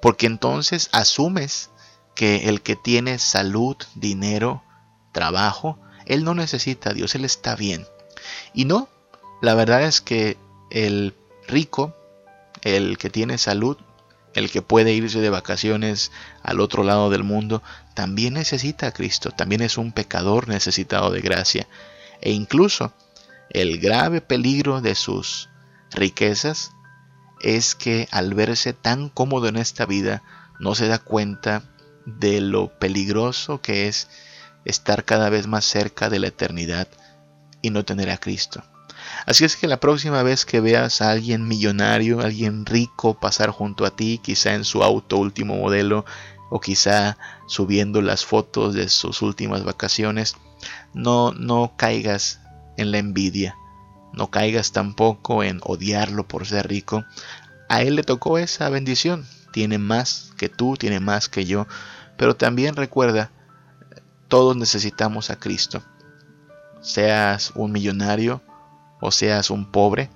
porque 0.00 0.26
entonces 0.26 0.88
asumes 0.92 1.70
que 2.18 2.48
el 2.48 2.62
que 2.62 2.74
tiene 2.74 3.20
salud, 3.20 3.76
dinero, 3.94 4.64
trabajo, 5.12 5.78
él 6.04 6.24
no 6.24 6.34
necesita 6.34 6.90
a 6.90 6.92
Dios, 6.92 7.14
él 7.14 7.24
está 7.24 7.54
bien. 7.54 7.86
Y 8.52 8.64
no, 8.64 8.88
la 9.40 9.54
verdad 9.54 9.84
es 9.84 10.00
que 10.00 10.36
el 10.72 11.14
rico, 11.46 11.94
el 12.62 12.98
que 12.98 13.08
tiene 13.08 13.38
salud, 13.38 13.76
el 14.34 14.50
que 14.50 14.62
puede 14.62 14.94
irse 14.94 15.20
de 15.20 15.30
vacaciones 15.30 16.10
al 16.42 16.58
otro 16.58 16.82
lado 16.82 17.08
del 17.08 17.22
mundo, 17.22 17.62
también 17.94 18.34
necesita 18.34 18.88
a 18.88 18.92
Cristo, 18.92 19.30
también 19.30 19.60
es 19.60 19.78
un 19.78 19.92
pecador 19.92 20.48
necesitado 20.48 21.12
de 21.12 21.20
gracia. 21.20 21.68
E 22.20 22.32
incluso 22.32 22.92
el 23.50 23.78
grave 23.78 24.20
peligro 24.22 24.80
de 24.80 24.96
sus 24.96 25.50
riquezas 25.92 26.72
es 27.42 27.76
que 27.76 28.08
al 28.10 28.34
verse 28.34 28.72
tan 28.72 29.08
cómodo 29.08 29.46
en 29.46 29.56
esta 29.56 29.86
vida, 29.86 30.24
no 30.58 30.74
se 30.74 30.88
da 30.88 30.98
cuenta 30.98 31.62
de 32.16 32.40
lo 32.40 32.78
peligroso 32.78 33.60
que 33.60 33.88
es 33.88 34.08
estar 34.64 35.04
cada 35.04 35.28
vez 35.28 35.46
más 35.46 35.64
cerca 35.64 36.08
de 36.08 36.18
la 36.18 36.28
eternidad 36.28 36.88
y 37.62 37.70
no 37.70 37.84
tener 37.84 38.10
a 38.10 38.18
Cristo. 38.18 38.62
Así 39.26 39.44
es 39.44 39.56
que 39.56 39.66
la 39.66 39.80
próxima 39.80 40.22
vez 40.22 40.44
que 40.44 40.60
veas 40.60 41.00
a 41.00 41.10
alguien 41.10 41.46
millonario, 41.46 42.20
alguien 42.20 42.66
rico 42.66 43.18
pasar 43.18 43.50
junto 43.50 43.84
a 43.84 43.94
ti, 43.94 44.20
quizá 44.22 44.54
en 44.54 44.64
su 44.64 44.82
auto 44.82 45.18
último 45.18 45.56
modelo 45.56 46.04
o 46.50 46.60
quizá 46.60 47.18
subiendo 47.46 48.00
las 48.00 48.24
fotos 48.24 48.74
de 48.74 48.88
sus 48.88 49.22
últimas 49.22 49.64
vacaciones, 49.64 50.36
no 50.94 51.32
no 51.32 51.74
caigas 51.76 52.40
en 52.76 52.90
la 52.90 52.98
envidia, 52.98 53.54
no 54.12 54.30
caigas 54.30 54.72
tampoco 54.72 55.42
en 55.42 55.60
odiarlo 55.62 56.26
por 56.26 56.46
ser 56.46 56.68
rico. 56.68 57.04
A 57.68 57.82
él 57.82 57.96
le 57.96 58.02
tocó 58.02 58.38
esa 58.38 58.68
bendición, 58.70 59.26
tiene 59.52 59.78
más 59.78 60.32
que 60.36 60.48
tú, 60.48 60.76
tiene 60.76 61.00
más 61.00 61.28
que 61.28 61.44
yo, 61.44 61.66
pero 62.18 62.36
también 62.36 62.76
recuerda, 62.76 63.30
todos 64.28 64.56
necesitamos 64.56 65.30
a 65.30 65.38
Cristo. 65.38 65.82
Seas 66.82 67.52
un 67.54 67.72
millonario, 67.72 68.42
o 69.00 69.10
seas 69.10 69.50
un 69.50 69.70
pobre, 69.70 70.10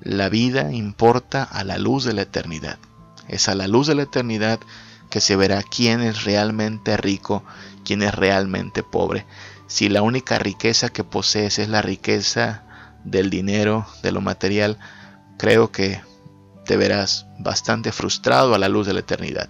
la 0.00 0.28
vida 0.28 0.72
importa 0.72 1.44
a 1.44 1.62
la 1.62 1.78
luz 1.78 2.04
de 2.04 2.12
la 2.12 2.22
eternidad. 2.22 2.78
Es 3.28 3.48
a 3.48 3.54
la 3.54 3.68
luz 3.68 3.86
de 3.86 3.94
la 3.94 4.02
eternidad 4.02 4.58
que 5.10 5.20
se 5.20 5.36
verá 5.36 5.62
quién 5.62 6.00
es 6.00 6.24
realmente 6.24 6.96
rico, 6.96 7.44
quién 7.84 8.02
es 8.02 8.14
realmente 8.14 8.82
pobre. 8.82 9.26
Si 9.66 9.88
la 9.88 10.02
única 10.02 10.38
riqueza 10.38 10.88
que 10.88 11.04
posees 11.04 11.58
es 11.58 11.68
la 11.68 11.82
riqueza 11.82 12.64
del 13.04 13.30
dinero, 13.30 13.86
de 14.02 14.12
lo 14.12 14.20
material, 14.20 14.78
creo 15.38 15.70
que 15.70 16.00
te 16.64 16.76
verás 16.76 17.26
bastante 17.38 17.92
frustrado 17.92 18.54
a 18.54 18.58
la 18.58 18.68
luz 18.68 18.86
de 18.86 18.94
la 18.94 19.00
eternidad. 19.00 19.48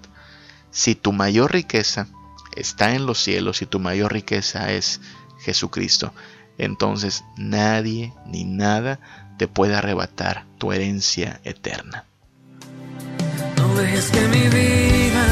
Si 0.72 0.94
tu 0.94 1.12
mayor 1.12 1.52
riqueza 1.52 2.08
está 2.56 2.94
en 2.94 3.04
los 3.04 3.22
cielos 3.22 3.60
y 3.60 3.66
tu 3.66 3.78
mayor 3.78 4.10
riqueza 4.10 4.72
es 4.72 5.02
Jesucristo, 5.40 6.14
entonces 6.56 7.24
nadie 7.36 8.14
ni 8.26 8.44
nada 8.44 8.98
te 9.36 9.48
puede 9.48 9.74
arrebatar 9.74 10.46
tu 10.56 10.72
herencia 10.72 11.40
eterna. 11.44 12.06
No 13.58 13.74
dejes 13.74 14.10
que 14.10 14.28
mi 14.28 14.48
vida 14.48 15.26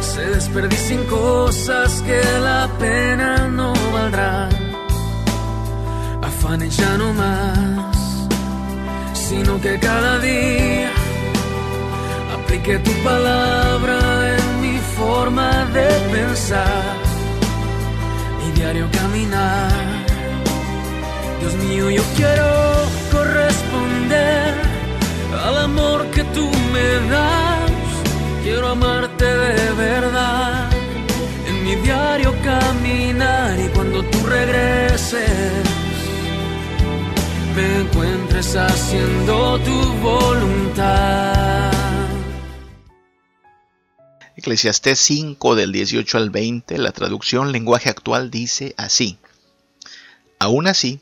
se 0.00 0.22
desperdicie 0.22 0.96
en 0.96 1.04
cosas 1.04 2.02
que 2.02 2.20
la 2.40 2.68
pena 2.80 3.46
no 3.46 3.72
valdrá. 3.92 4.48
Afanes 6.20 6.76
ya 6.76 6.98
no 6.98 7.12
más, 7.12 8.28
sino 9.14 9.60
que 9.60 9.78
cada 9.78 10.18
día 10.18 10.90
Aplique 12.46 12.78
tu 12.78 12.92
palabra 13.02 14.05
forma 15.26 15.66
de 15.74 15.88
pensar, 16.12 16.94
mi 18.38 18.52
diario 18.52 18.88
caminar. 18.92 19.72
Dios 21.40 21.54
mío, 21.64 21.90
yo 21.90 22.02
quiero 22.14 22.48
corresponder 23.10 24.54
al 25.44 25.56
amor 25.68 26.06
que 26.14 26.22
tú 26.36 26.48
me 26.72 26.88
das. 27.10 27.70
Quiero 28.44 28.68
amarte 28.68 29.24
de 29.24 29.72
verdad 29.72 30.70
en 31.48 31.64
mi 31.64 31.74
diario 31.86 32.32
caminar 32.44 33.58
y 33.58 33.68
cuando 33.74 34.04
tú 34.04 34.18
regreses 34.28 35.64
me 37.56 37.66
encuentres 37.80 38.54
haciendo 38.54 39.58
tu 39.66 39.76
voluntad. 40.10 41.75
Eclesiastés 44.46 45.00
5 45.00 45.56
del 45.56 45.72
18 45.72 46.18
al 46.18 46.30
20, 46.30 46.78
la 46.78 46.92
traducción 46.92 47.50
lenguaje 47.50 47.90
actual 47.90 48.30
dice 48.30 48.76
así. 48.76 49.18
Aún 50.38 50.68
así, 50.68 51.00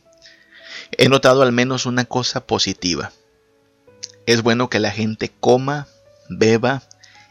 he 0.92 1.10
notado 1.10 1.42
al 1.42 1.52
menos 1.52 1.84
una 1.84 2.06
cosa 2.06 2.46
positiva. 2.46 3.12
Es 4.24 4.40
bueno 4.40 4.70
que 4.70 4.80
la 4.80 4.92
gente 4.92 5.30
coma, 5.40 5.88
beba 6.30 6.84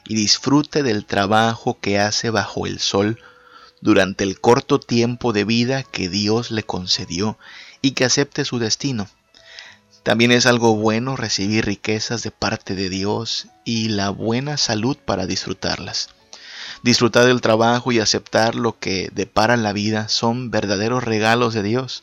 y 0.06 0.14
disfrute 0.14 0.84
del 0.84 1.06
trabajo 1.06 1.80
que 1.80 1.98
hace 1.98 2.30
bajo 2.30 2.68
el 2.68 2.78
sol 2.78 3.20
durante 3.82 4.24
el 4.24 4.40
corto 4.40 4.80
tiempo 4.80 5.34
de 5.34 5.46
vida 5.46 5.82
que 5.82 6.10
Dios 6.10 6.52
le 6.52 6.62
concedió 6.62 7.40
y 7.82 7.94
que 7.94 8.06
acepte 8.06 8.46
su 8.46 8.60
destino. 8.60 9.08
También 10.04 10.34
es 10.34 10.46
algo 10.46 10.76
bueno 10.76 11.16
recibir 11.16 11.66
riquezas 11.66 12.24
de 12.24 12.32
parte 12.32 12.76
de 12.76 12.90
Dios 12.90 13.48
y 13.64 13.88
la 13.88 14.10
buena 14.10 14.58
salud 14.58 14.98
para 14.98 15.26
disfrutarlas. 15.26 16.10
Disfrutar 16.84 17.26
del 17.26 17.40
trabajo 17.40 17.94
y 17.94 18.00
aceptar 18.00 18.56
lo 18.56 18.78
que 18.78 19.10
depara 19.14 19.56
la 19.56 19.72
vida 19.72 20.10
son 20.10 20.52
verdaderos 20.52 21.06
regalos 21.06 21.54
de 21.54 21.64
Dios. 21.64 22.02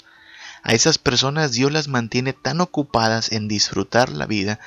A 0.63 0.73
esas 0.73 0.97
personas 0.97 1.53
Dios 1.53 1.71
las 1.71 1.89
mantiene 1.89 2.33
tan 2.33 2.63
ocupadas 2.63 3.33
en 3.33 3.49
disfrutar 3.49 4.09
la 4.09 4.25
vida 4.25 4.59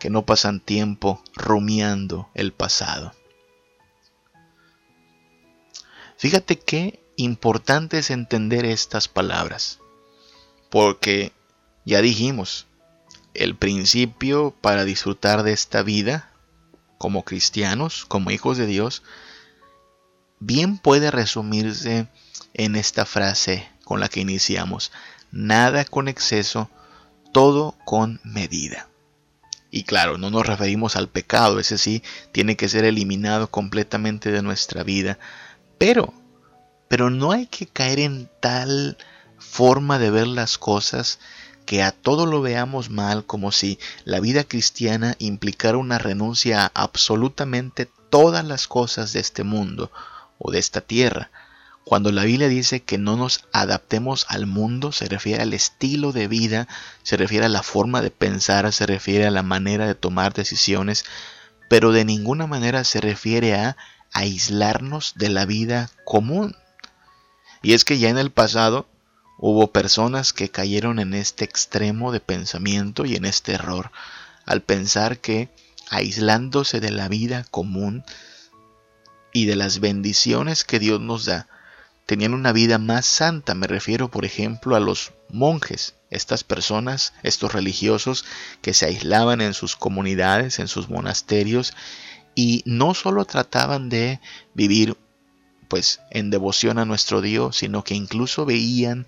que 0.00 0.10
no 0.10 0.26
pasan 0.26 0.58
tiempo 0.58 1.22
rumiando 1.34 2.28
el 2.34 2.52
pasado. 2.52 3.14
Fíjate 6.16 6.58
qué 6.58 7.00
importante 7.16 7.98
es 7.98 8.10
entender 8.10 8.64
estas 8.64 9.06
palabras. 9.06 9.78
Porque 10.70 11.32
ya 11.84 12.00
dijimos, 12.02 12.66
el 13.34 13.56
principio 13.56 14.54
para 14.60 14.84
disfrutar 14.84 15.42
de 15.42 15.52
esta 15.52 15.82
vida 15.82 16.30
como 16.98 17.24
cristianos, 17.24 18.04
como 18.06 18.30
hijos 18.30 18.58
de 18.58 18.66
Dios, 18.66 19.02
bien 20.38 20.78
puede 20.78 21.10
resumirse 21.10 22.08
en 22.54 22.76
esta 22.76 23.06
frase 23.06 23.68
con 23.84 24.00
la 24.00 24.08
que 24.08 24.20
iniciamos. 24.20 24.92
Nada 25.30 25.84
con 25.84 26.08
exceso, 26.08 26.68
todo 27.32 27.76
con 27.84 28.20
medida. 28.24 28.88
Y 29.70 29.84
claro, 29.84 30.18
no 30.18 30.30
nos 30.30 30.46
referimos 30.46 30.96
al 30.96 31.08
pecado, 31.08 31.60
ese 31.60 31.78
sí 31.78 32.02
tiene 32.32 32.56
que 32.56 32.68
ser 32.68 32.84
eliminado 32.84 33.50
completamente 33.50 34.32
de 34.32 34.42
nuestra 34.42 34.82
vida. 34.82 35.18
Pero, 35.78 36.12
pero 36.88 37.08
no 37.08 37.30
hay 37.30 37.46
que 37.46 37.66
caer 37.66 38.00
en 38.00 38.28
tal 38.40 38.98
forma 39.38 39.98
de 39.98 40.10
ver 40.10 40.26
las 40.26 40.58
cosas 40.58 41.20
que 41.70 41.84
a 41.84 41.92
todo 41.92 42.26
lo 42.26 42.42
veamos 42.42 42.90
mal 42.90 43.24
como 43.24 43.52
si 43.52 43.78
la 44.04 44.18
vida 44.18 44.42
cristiana 44.42 45.14
implicara 45.20 45.78
una 45.78 45.98
renuncia 45.98 46.64
a 46.64 46.72
absolutamente 46.74 47.88
todas 48.10 48.44
las 48.44 48.66
cosas 48.66 49.12
de 49.12 49.20
este 49.20 49.44
mundo 49.44 49.92
o 50.40 50.50
de 50.50 50.58
esta 50.58 50.80
tierra. 50.80 51.30
Cuando 51.84 52.10
la 52.10 52.24
Biblia 52.24 52.48
dice 52.48 52.82
que 52.82 52.98
no 52.98 53.16
nos 53.16 53.44
adaptemos 53.52 54.26
al 54.28 54.46
mundo, 54.46 54.90
se 54.90 55.06
refiere 55.06 55.44
al 55.44 55.52
estilo 55.52 56.10
de 56.10 56.26
vida, 56.26 56.66
se 57.04 57.16
refiere 57.16 57.46
a 57.46 57.48
la 57.48 57.62
forma 57.62 58.02
de 58.02 58.10
pensar, 58.10 58.72
se 58.72 58.86
refiere 58.86 59.28
a 59.28 59.30
la 59.30 59.44
manera 59.44 59.86
de 59.86 59.94
tomar 59.94 60.34
decisiones, 60.34 61.04
pero 61.68 61.92
de 61.92 62.04
ninguna 62.04 62.48
manera 62.48 62.82
se 62.82 63.00
refiere 63.00 63.54
a 63.54 63.76
aislarnos 64.10 65.12
de 65.14 65.28
la 65.28 65.46
vida 65.46 65.88
común. 66.04 66.56
Y 67.62 67.74
es 67.74 67.84
que 67.84 68.00
ya 68.00 68.08
en 68.08 68.18
el 68.18 68.32
pasado 68.32 68.88
Hubo 69.42 69.68
personas 69.68 70.34
que 70.34 70.50
cayeron 70.50 70.98
en 70.98 71.14
este 71.14 71.46
extremo 71.46 72.12
de 72.12 72.20
pensamiento 72.20 73.06
y 73.06 73.16
en 73.16 73.24
este 73.24 73.52
error, 73.52 73.90
al 74.44 74.60
pensar 74.60 75.18
que 75.18 75.48
aislándose 75.88 76.78
de 76.78 76.90
la 76.90 77.08
vida 77.08 77.46
común 77.50 78.04
y 79.32 79.46
de 79.46 79.56
las 79.56 79.80
bendiciones 79.80 80.64
que 80.64 80.78
Dios 80.78 81.00
nos 81.00 81.24
da, 81.24 81.48
tenían 82.04 82.34
una 82.34 82.52
vida 82.52 82.76
más 82.76 83.06
santa. 83.06 83.54
Me 83.54 83.66
refiero, 83.66 84.10
por 84.10 84.26
ejemplo, 84.26 84.76
a 84.76 84.80
los 84.80 85.12
monjes, 85.30 85.94
estas 86.10 86.44
personas, 86.44 87.14
estos 87.22 87.54
religiosos 87.54 88.26
que 88.60 88.74
se 88.74 88.84
aislaban 88.84 89.40
en 89.40 89.54
sus 89.54 89.74
comunidades, 89.74 90.58
en 90.58 90.68
sus 90.68 90.90
monasterios, 90.90 91.72
y 92.34 92.62
no 92.66 92.92
solo 92.92 93.24
trataban 93.24 93.88
de 93.88 94.20
vivir 94.52 94.98
pues 95.70 96.00
en 96.10 96.30
devoción 96.30 96.78
a 96.78 96.84
nuestro 96.84 97.22
Dios, 97.22 97.58
sino 97.58 97.84
que 97.84 97.94
incluso 97.94 98.44
veían 98.44 99.06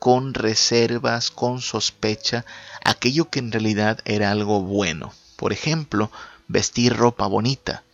con 0.00 0.34
reservas, 0.34 1.30
con 1.30 1.60
sospecha, 1.62 2.44
aquello 2.84 3.30
que 3.30 3.38
en 3.38 3.52
realidad 3.52 4.00
era 4.04 4.32
algo 4.32 4.60
bueno. 4.60 5.12
Por 5.36 5.52
ejemplo, 5.52 6.10
vestir 6.48 6.94
ropa 6.96 7.28
bonita. 7.28 7.84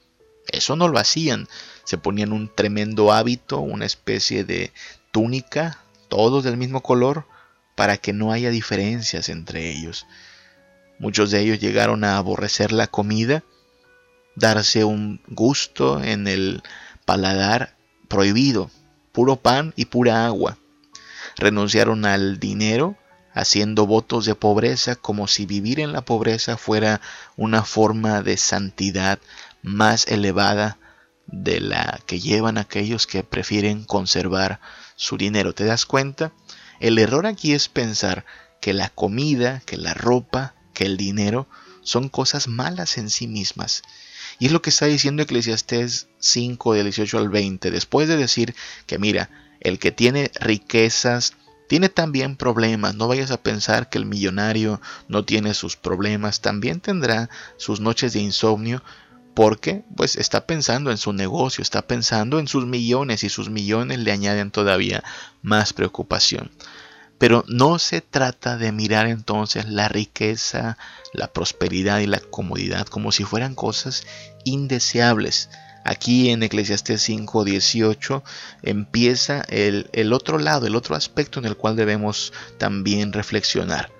Eso 0.48 0.74
no 0.74 0.88
lo 0.88 0.98
hacían. 0.98 1.48
Se 1.84 1.98
ponían 1.98 2.32
un 2.32 2.52
tremendo 2.52 3.12
hábito, 3.12 3.58
una 3.58 3.84
especie 3.84 4.42
de 4.42 4.72
túnica, 5.12 5.78
todos 6.08 6.44
del 6.44 6.56
mismo 6.56 6.82
color, 6.82 7.26
para 7.74 7.98
que 7.98 8.14
no 8.14 8.32
haya 8.32 8.48
diferencias 8.48 9.28
entre 9.28 9.70
ellos. 9.70 10.06
Muchos 10.98 11.30
de 11.30 11.40
ellos 11.40 11.60
llegaron 11.60 12.04
a 12.04 12.16
aborrecer 12.16 12.72
la 12.72 12.86
comida, 12.86 13.44
darse 14.34 14.82
un 14.82 15.20
gusto 15.28 16.02
en 16.02 16.26
el 16.26 16.62
paladar 17.04 17.76
prohibido, 18.12 18.70
puro 19.12 19.36
pan 19.36 19.72
y 19.74 19.86
pura 19.86 20.26
agua. 20.26 20.58
Renunciaron 21.38 22.04
al 22.04 22.38
dinero, 22.38 22.94
haciendo 23.32 23.86
votos 23.86 24.26
de 24.26 24.34
pobreza 24.34 24.96
como 24.96 25.28
si 25.28 25.46
vivir 25.46 25.80
en 25.80 25.92
la 25.92 26.02
pobreza 26.02 26.58
fuera 26.58 27.00
una 27.38 27.64
forma 27.64 28.20
de 28.20 28.36
santidad 28.36 29.18
más 29.62 30.06
elevada 30.08 30.76
de 31.26 31.60
la 31.60 32.00
que 32.04 32.20
llevan 32.20 32.58
aquellos 32.58 33.06
que 33.06 33.24
prefieren 33.24 33.82
conservar 33.84 34.60
su 34.94 35.16
dinero. 35.16 35.54
¿Te 35.54 35.64
das 35.64 35.86
cuenta? 35.86 36.32
El 36.80 36.98
error 36.98 37.24
aquí 37.24 37.54
es 37.54 37.70
pensar 37.70 38.26
que 38.60 38.74
la 38.74 38.90
comida, 38.90 39.62
que 39.64 39.78
la 39.78 39.94
ropa, 39.94 40.54
que 40.74 40.84
el 40.84 40.98
dinero 40.98 41.48
son 41.80 42.10
cosas 42.10 42.46
malas 42.46 42.98
en 42.98 43.08
sí 43.08 43.26
mismas. 43.26 43.82
Y 44.42 44.46
es 44.46 44.52
lo 44.52 44.60
que 44.60 44.70
está 44.70 44.86
diciendo 44.86 45.22
Eclesiastés 45.22 46.08
5, 46.18 46.74
del 46.74 46.86
18 46.86 47.16
al 47.16 47.28
20, 47.28 47.70
después 47.70 48.08
de 48.08 48.16
decir 48.16 48.56
que 48.86 48.98
mira, 48.98 49.30
el 49.60 49.78
que 49.78 49.92
tiene 49.92 50.32
riquezas 50.40 51.34
tiene 51.68 51.88
también 51.88 52.34
problemas. 52.34 52.96
No 52.96 53.06
vayas 53.06 53.30
a 53.30 53.40
pensar 53.40 53.88
que 53.88 53.98
el 53.98 54.04
millonario 54.04 54.80
no 55.06 55.24
tiene 55.24 55.54
sus 55.54 55.76
problemas. 55.76 56.40
También 56.40 56.80
tendrá 56.80 57.30
sus 57.56 57.78
noches 57.78 58.14
de 58.14 58.18
insomnio 58.18 58.82
porque 59.34 59.84
pues 59.96 60.16
está 60.16 60.44
pensando 60.44 60.90
en 60.90 60.98
su 60.98 61.12
negocio, 61.12 61.62
está 61.62 61.82
pensando 61.82 62.40
en 62.40 62.48
sus 62.48 62.66
millones 62.66 63.22
y 63.22 63.28
sus 63.28 63.48
millones 63.48 64.00
le 64.00 64.10
añaden 64.10 64.50
todavía 64.50 65.04
más 65.42 65.72
preocupación. 65.72 66.50
Pero 67.22 67.44
no 67.46 67.78
se 67.78 68.00
trata 68.00 68.56
de 68.56 68.72
mirar 68.72 69.06
entonces 69.06 69.66
la 69.68 69.86
riqueza, 69.86 70.76
la 71.12 71.32
prosperidad 71.32 72.00
y 72.00 72.08
la 72.08 72.18
comodidad 72.18 72.88
como 72.88 73.12
si 73.12 73.22
fueran 73.22 73.54
cosas 73.54 74.02
indeseables. 74.42 75.48
Aquí 75.84 76.30
en 76.30 76.42
Eclesiastés 76.42 77.08
5:18 77.08 78.24
empieza 78.64 79.42
el, 79.42 79.88
el 79.92 80.12
otro 80.12 80.40
lado, 80.40 80.66
el 80.66 80.74
otro 80.74 80.96
aspecto 80.96 81.38
en 81.38 81.44
el 81.44 81.56
cual 81.56 81.76
debemos 81.76 82.32
también 82.58 83.12
reflexionar. 83.12 83.92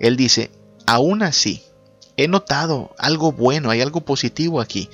Él 0.00 0.16
dice, 0.16 0.50
aún 0.86 1.22
así, 1.22 1.62
he 2.16 2.28
notado 2.28 2.94
algo 2.96 3.32
bueno, 3.32 3.68
hay 3.68 3.82
algo 3.82 4.06
positivo 4.06 4.62
aquí. 4.62 4.88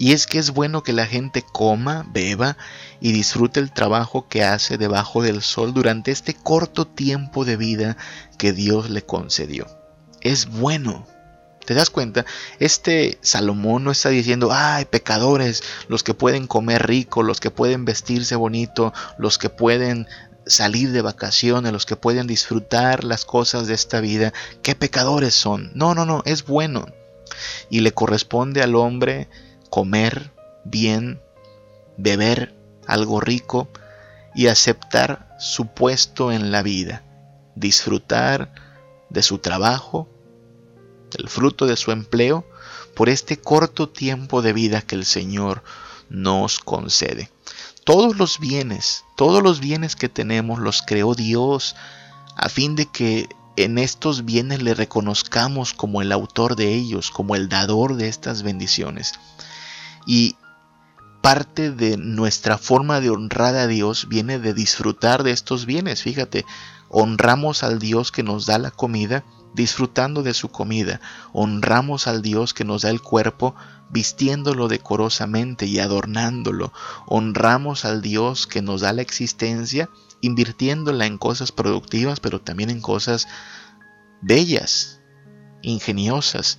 Y 0.00 0.12
es 0.12 0.26
que 0.26 0.38
es 0.38 0.52
bueno 0.52 0.82
que 0.82 0.94
la 0.94 1.06
gente 1.06 1.42
coma, 1.42 2.06
beba 2.08 2.56
y 3.02 3.12
disfrute 3.12 3.60
el 3.60 3.70
trabajo 3.70 4.28
que 4.28 4.42
hace 4.42 4.78
debajo 4.78 5.22
del 5.22 5.42
sol 5.42 5.74
durante 5.74 6.10
este 6.10 6.32
corto 6.32 6.86
tiempo 6.86 7.44
de 7.44 7.58
vida 7.58 7.98
que 8.38 8.54
Dios 8.54 8.88
le 8.88 9.02
concedió. 9.02 9.66
Es 10.22 10.46
bueno, 10.46 11.06
¿Te 11.66 11.74
das 11.74 11.90
cuenta? 11.90 12.24
Este 12.58 13.18
Salomón 13.20 13.84
no 13.84 13.90
está 13.90 14.08
diciendo, 14.08 14.48
ay, 14.50 14.86
pecadores, 14.86 15.62
los 15.88 16.02
que 16.02 16.14
pueden 16.14 16.46
comer 16.46 16.86
rico, 16.86 17.22
los 17.22 17.38
que 17.38 17.50
pueden 17.50 17.84
vestirse 17.84 18.36
bonito, 18.36 18.94
los 19.18 19.36
que 19.36 19.50
pueden 19.50 20.08
salir 20.46 20.92
de 20.92 21.02
vacaciones, 21.02 21.72
los 21.72 21.84
que 21.84 21.96
pueden 21.96 22.26
disfrutar 22.26 23.04
las 23.04 23.26
cosas 23.26 23.66
de 23.66 23.74
esta 23.74 24.00
vida, 24.00 24.32
qué 24.62 24.74
pecadores 24.74 25.34
son. 25.34 25.70
No, 25.74 25.94
no, 25.94 26.06
no, 26.06 26.22
es 26.24 26.46
bueno. 26.46 26.86
Y 27.68 27.80
le 27.80 27.92
corresponde 27.92 28.62
al 28.62 28.74
hombre 28.74 29.28
comer 29.70 30.32
bien, 30.64 31.20
beber 31.96 32.54
algo 32.86 33.20
rico 33.20 33.68
y 34.34 34.48
aceptar 34.48 35.36
su 35.38 35.68
puesto 35.68 36.32
en 36.32 36.52
la 36.52 36.62
vida, 36.62 37.02
disfrutar 37.54 38.52
de 39.08 39.22
su 39.22 39.38
trabajo, 39.38 40.08
del 41.16 41.28
fruto 41.28 41.66
de 41.66 41.76
su 41.76 41.92
empleo, 41.92 42.44
por 42.94 43.08
este 43.08 43.38
corto 43.38 43.88
tiempo 43.88 44.42
de 44.42 44.52
vida 44.52 44.82
que 44.82 44.94
el 44.94 45.04
Señor 45.04 45.62
nos 46.08 46.58
concede. 46.58 47.30
Todos 47.84 48.16
los 48.16 48.38
bienes, 48.38 49.04
todos 49.16 49.42
los 49.42 49.60
bienes 49.60 49.96
que 49.96 50.08
tenemos 50.08 50.58
los 50.58 50.82
creó 50.82 51.14
Dios 51.14 51.76
a 52.36 52.48
fin 52.48 52.76
de 52.76 52.86
que 52.86 53.28
en 53.56 53.78
estos 53.78 54.24
bienes 54.24 54.62
le 54.62 54.74
reconozcamos 54.74 55.74
como 55.74 56.02
el 56.02 56.12
autor 56.12 56.56
de 56.56 56.74
ellos, 56.74 57.10
como 57.10 57.36
el 57.36 57.48
dador 57.48 57.96
de 57.96 58.08
estas 58.08 58.42
bendiciones. 58.42 59.14
Y 60.12 60.34
parte 61.22 61.70
de 61.70 61.96
nuestra 61.96 62.58
forma 62.58 63.00
de 63.00 63.10
honrar 63.10 63.54
a 63.54 63.68
Dios 63.68 64.08
viene 64.08 64.40
de 64.40 64.54
disfrutar 64.54 65.22
de 65.22 65.30
estos 65.30 65.66
bienes. 65.66 66.02
Fíjate, 66.02 66.44
honramos 66.88 67.62
al 67.62 67.78
Dios 67.78 68.10
que 68.10 68.24
nos 68.24 68.44
da 68.44 68.58
la 68.58 68.72
comida 68.72 69.22
disfrutando 69.54 70.24
de 70.24 70.34
su 70.34 70.48
comida. 70.48 71.00
Honramos 71.32 72.08
al 72.08 72.22
Dios 72.22 72.54
que 72.54 72.64
nos 72.64 72.82
da 72.82 72.90
el 72.90 73.00
cuerpo 73.00 73.54
vistiéndolo 73.88 74.66
decorosamente 74.66 75.66
y 75.66 75.78
adornándolo. 75.78 76.72
Honramos 77.06 77.84
al 77.84 78.02
Dios 78.02 78.48
que 78.48 78.62
nos 78.62 78.80
da 78.80 78.92
la 78.92 79.02
existencia 79.02 79.90
invirtiéndola 80.22 81.06
en 81.06 81.18
cosas 81.18 81.52
productivas, 81.52 82.18
pero 82.18 82.40
también 82.40 82.70
en 82.70 82.80
cosas 82.80 83.28
bellas, 84.22 85.00
ingeniosas, 85.62 86.58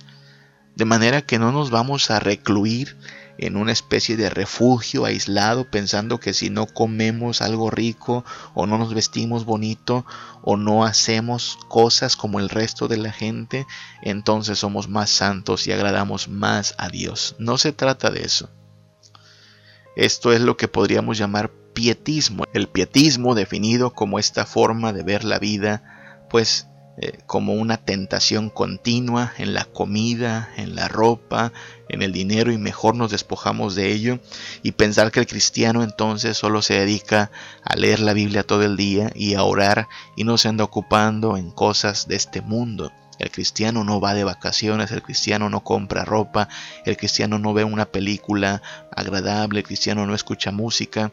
de 0.74 0.86
manera 0.86 1.20
que 1.20 1.38
no 1.38 1.52
nos 1.52 1.68
vamos 1.68 2.10
a 2.10 2.18
recluir 2.18 2.96
en 3.38 3.56
una 3.56 3.72
especie 3.72 4.16
de 4.16 4.30
refugio 4.30 5.04
aislado 5.04 5.70
pensando 5.70 6.20
que 6.20 6.34
si 6.34 6.50
no 6.50 6.66
comemos 6.66 7.42
algo 7.42 7.70
rico 7.70 8.24
o 8.54 8.66
no 8.66 8.78
nos 8.78 8.94
vestimos 8.94 9.44
bonito 9.44 10.04
o 10.42 10.56
no 10.56 10.84
hacemos 10.84 11.58
cosas 11.68 12.16
como 12.16 12.40
el 12.40 12.48
resto 12.48 12.88
de 12.88 12.96
la 12.98 13.12
gente, 13.12 13.66
entonces 14.02 14.58
somos 14.58 14.88
más 14.88 15.10
santos 15.10 15.66
y 15.66 15.72
agradamos 15.72 16.28
más 16.28 16.74
a 16.78 16.88
Dios. 16.88 17.36
No 17.38 17.58
se 17.58 17.72
trata 17.72 18.10
de 18.10 18.22
eso. 18.22 18.50
Esto 19.96 20.32
es 20.32 20.40
lo 20.40 20.56
que 20.56 20.68
podríamos 20.68 21.18
llamar 21.18 21.50
pietismo. 21.74 22.44
El 22.54 22.68
pietismo 22.68 23.34
definido 23.34 23.92
como 23.92 24.18
esta 24.18 24.46
forma 24.46 24.92
de 24.92 25.02
ver 25.02 25.24
la 25.24 25.38
vida, 25.38 26.26
pues 26.30 26.66
eh, 26.98 27.18
como 27.26 27.54
una 27.54 27.78
tentación 27.78 28.50
continua 28.50 29.32
en 29.38 29.54
la 29.54 29.64
comida, 29.64 30.50
en 30.56 30.74
la 30.74 30.88
ropa, 30.88 31.52
en 31.88 32.02
el 32.02 32.12
dinero 32.12 32.52
y 32.52 32.58
mejor 32.58 32.96
nos 32.96 33.10
despojamos 33.10 33.74
de 33.74 33.92
ello 33.92 34.20
y 34.62 34.72
pensar 34.72 35.10
que 35.10 35.20
el 35.20 35.26
cristiano 35.26 35.82
entonces 35.82 36.36
solo 36.36 36.60
se 36.60 36.74
dedica 36.74 37.30
a 37.64 37.76
leer 37.76 38.00
la 38.00 38.12
Biblia 38.12 38.42
todo 38.42 38.62
el 38.62 38.76
día 38.76 39.10
y 39.14 39.34
a 39.34 39.42
orar 39.42 39.88
y 40.16 40.24
no 40.24 40.36
se 40.36 40.48
anda 40.48 40.64
ocupando 40.64 41.38
en 41.38 41.50
cosas 41.50 42.08
de 42.08 42.16
este 42.16 42.42
mundo. 42.42 42.92
El 43.18 43.30
cristiano 43.30 43.84
no 43.84 44.00
va 44.00 44.14
de 44.14 44.24
vacaciones, 44.24 44.90
el 44.90 45.02
cristiano 45.02 45.48
no 45.48 45.62
compra 45.62 46.04
ropa, 46.04 46.48
el 46.84 46.96
cristiano 46.96 47.38
no 47.38 47.54
ve 47.54 47.64
una 47.64 47.86
película 47.86 48.62
agradable, 48.94 49.60
el 49.60 49.66
cristiano 49.66 50.06
no 50.06 50.14
escucha 50.14 50.50
música. 50.50 51.12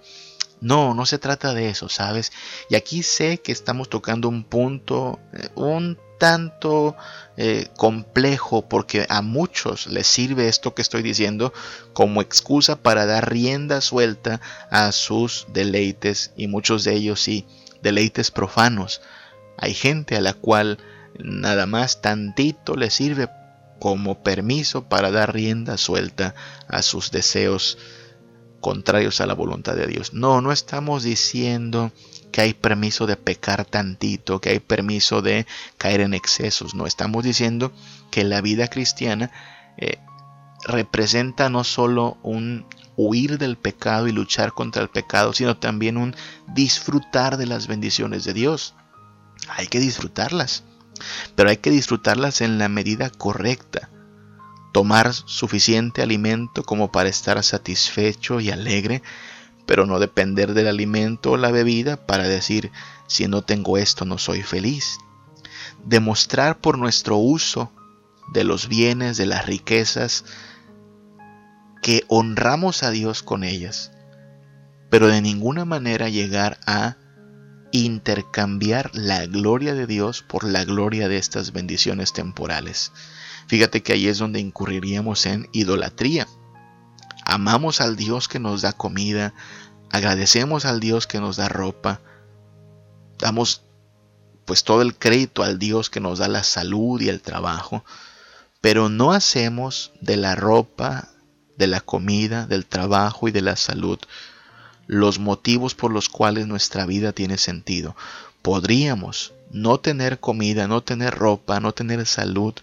No, 0.61 0.93
no 0.93 1.05
se 1.05 1.19
trata 1.19 1.53
de 1.53 1.69
eso, 1.69 1.87
¿sabes? 1.87 2.31
Y 2.69 2.75
aquí 2.75 3.03
sé 3.03 3.39
que 3.39 3.51
estamos 3.51 3.89
tocando 3.89 4.27
un 4.27 4.43
punto 4.43 5.19
eh, 5.33 5.49
un 5.55 5.97
tanto 6.19 6.95
eh, 7.37 7.69
complejo 7.77 8.67
porque 8.67 9.07
a 9.09 9.21
muchos 9.21 9.87
les 9.87 10.05
sirve 10.05 10.49
esto 10.49 10.75
que 10.75 10.81
estoy 10.81 11.01
diciendo 11.01 11.53
como 11.93 12.21
excusa 12.21 12.75
para 12.75 13.05
dar 13.05 13.31
rienda 13.31 13.81
suelta 13.81 14.41
a 14.69 14.91
sus 14.91 15.47
deleites 15.53 16.33
y 16.35 16.47
muchos 16.47 16.83
de 16.83 16.93
ellos 16.93 17.21
sí, 17.21 17.47
deleites 17.81 18.29
profanos. 18.29 19.01
Hay 19.57 19.73
gente 19.73 20.17
a 20.17 20.21
la 20.21 20.33
cual 20.33 20.77
nada 21.17 21.65
más 21.65 22.01
tantito 22.01 22.75
le 22.75 22.91
sirve 22.91 23.29
como 23.79 24.21
permiso 24.21 24.89
para 24.89 25.09
dar 25.09 25.33
rienda 25.33 25.77
suelta 25.77 26.35
a 26.67 26.81
sus 26.81 27.11
deseos 27.11 27.77
contrarios 28.59 29.21
a 29.21 29.25
la 29.25 29.33
voluntad 29.33 29.75
de 29.75 29.87
Dios. 29.87 30.13
No, 30.13 30.41
no 30.41 30.51
estamos 30.51 31.03
diciendo 31.03 31.91
que 32.31 32.41
hay 32.41 32.53
permiso 32.53 33.07
de 33.07 33.15
pecar 33.15 33.65
tantito, 33.65 34.39
que 34.39 34.49
hay 34.49 34.59
permiso 34.59 35.21
de 35.21 35.45
caer 35.77 36.01
en 36.01 36.13
excesos. 36.13 36.75
No, 36.75 36.85
estamos 36.85 37.23
diciendo 37.23 37.71
que 38.11 38.23
la 38.23 38.41
vida 38.41 38.67
cristiana 38.67 39.31
eh, 39.77 39.99
representa 40.65 41.49
no 41.49 41.63
solo 41.63 42.17
un 42.23 42.65
huir 42.95 43.37
del 43.37 43.57
pecado 43.57 44.07
y 44.07 44.11
luchar 44.11 44.53
contra 44.53 44.81
el 44.81 44.89
pecado, 44.89 45.33
sino 45.33 45.57
también 45.57 45.97
un 45.97 46.15
disfrutar 46.47 47.37
de 47.37 47.45
las 47.45 47.67
bendiciones 47.67 48.25
de 48.25 48.33
Dios. 48.33 48.75
Hay 49.47 49.67
que 49.67 49.79
disfrutarlas, 49.79 50.63
pero 51.35 51.49
hay 51.49 51.57
que 51.57 51.71
disfrutarlas 51.71 52.41
en 52.41 52.57
la 52.57 52.67
medida 52.67 53.09
correcta 53.09 53.89
tomar 54.71 55.13
suficiente 55.13 56.01
alimento 56.01 56.63
como 56.63 56.91
para 56.91 57.09
estar 57.09 57.41
satisfecho 57.43 58.39
y 58.39 58.51
alegre, 58.51 59.01
pero 59.65 59.85
no 59.85 59.99
depender 59.99 60.53
del 60.53 60.67
alimento 60.67 61.31
o 61.31 61.37
la 61.37 61.51
bebida 61.51 62.05
para 62.05 62.23
decir, 62.23 62.71
si 63.07 63.27
no 63.27 63.43
tengo 63.43 63.77
esto 63.77 64.05
no 64.05 64.17
soy 64.17 64.43
feliz. 64.43 64.97
Demostrar 65.85 66.59
por 66.59 66.77
nuestro 66.77 67.17
uso 67.17 67.71
de 68.33 68.43
los 68.43 68.67
bienes, 68.67 69.17
de 69.17 69.25
las 69.25 69.45
riquezas, 69.45 70.25
que 71.81 72.03
honramos 72.07 72.83
a 72.83 72.91
Dios 72.91 73.23
con 73.23 73.43
ellas, 73.43 73.91
pero 74.89 75.07
de 75.07 75.21
ninguna 75.21 75.65
manera 75.65 76.09
llegar 76.09 76.59
a 76.65 76.97
intercambiar 77.71 78.91
la 78.93 79.25
gloria 79.25 79.73
de 79.73 79.87
Dios 79.87 80.23
por 80.23 80.43
la 80.43 80.65
gloria 80.65 81.07
de 81.07 81.17
estas 81.17 81.53
bendiciones 81.53 82.13
temporales. 82.13 82.91
Fíjate 83.49 83.83
que 83.83 83.91
ahí 83.91 84.07
es 84.07 84.17
donde 84.17 84.39
incurriríamos 84.39 85.25
en 85.25 85.49
idolatría. 85.51 86.27
Amamos 87.25 87.81
al 87.81 87.97
Dios 87.97 88.29
que 88.29 88.39
nos 88.39 88.61
da 88.61 88.71
comida, 88.71 89.33
agradecemos 89.89 90.63
al 90.63 90.79
Dios 90.79 91.05
que 91.05 91.19
nos 91.19 91.35
da 91.35 91.49
ropa, 91.49 91.99
damos 93.17 93.63
pues 94.45 94.63
todo 94.63 94.81
el 94.81 94.95
crédito 94.95 95.43
al 95.43 95.59
Dios 95.59 95.89
que 95.89 95.99
nos 95.99 96.19
da 96.19 96.27
la 96.27 96.43
salud 96.43 97.01
y 97.01 97.09
el 97.09 97.21
trabajo, 97.21 97.83
pero 98.61 98.87
no 98.87 99.11
hacemos 99.11 99.91
de 99.99 100.15
la 100.15 100.35
ropa, 100.35 101.09
de 101.57 101.67
la 101.67 101.81
comida, 101.81 102.47
del 102.47 102.65
trabajo 102.65 103.27
y 103.27 103.31
de 103.31 103.41
la 103.41 103.57
salud 103.57 103.99
los 104.89 105.19
motivos 105.19 105.75
por 105.75 105.91
los 105.91 106.09
cuales 106.09 106.47
nuestra 106.47 106.87
vida 106.87 107.11
tiene 107.11 107.37
sentido. 107.37 107.95
Podríamos 108.41 109.33
no 109.51 109.79
tener 109.79 110.19
comida, 110.19 110.67
no 110.67 110.81
tener 110.81 111.13
ropa, 111.13 111.59
no 111.59 111.73
tener 111.73 112.07
salud, 112.07 112.55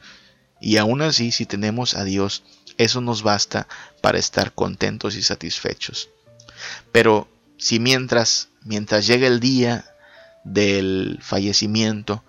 y 0.61 0.79
aún 0.79 1.03
así, 1.03 1.33
si 1.33 1.47
tenemos 1.47 1.95
a 1.95 2.05
Dios, 2.05 2.43
eso 2.79 3.01
nos 3.01 3.23
basta 3.23 3.69
para 4.01 4.19
estar 4.19 4.53
contentos 4.53 5.17
y 5.17 5.23
satisfechos. 5.23 6.11
Pero 6.93 7.29
si 7.59 7.79
mientras, 7.79 8.49
mientras 8.63 9.07
llega 9.07 9.27
el 9.27 9.41
día 9.41 9.85
del 10.45 11.19
fallecimiento, 11.23 12.23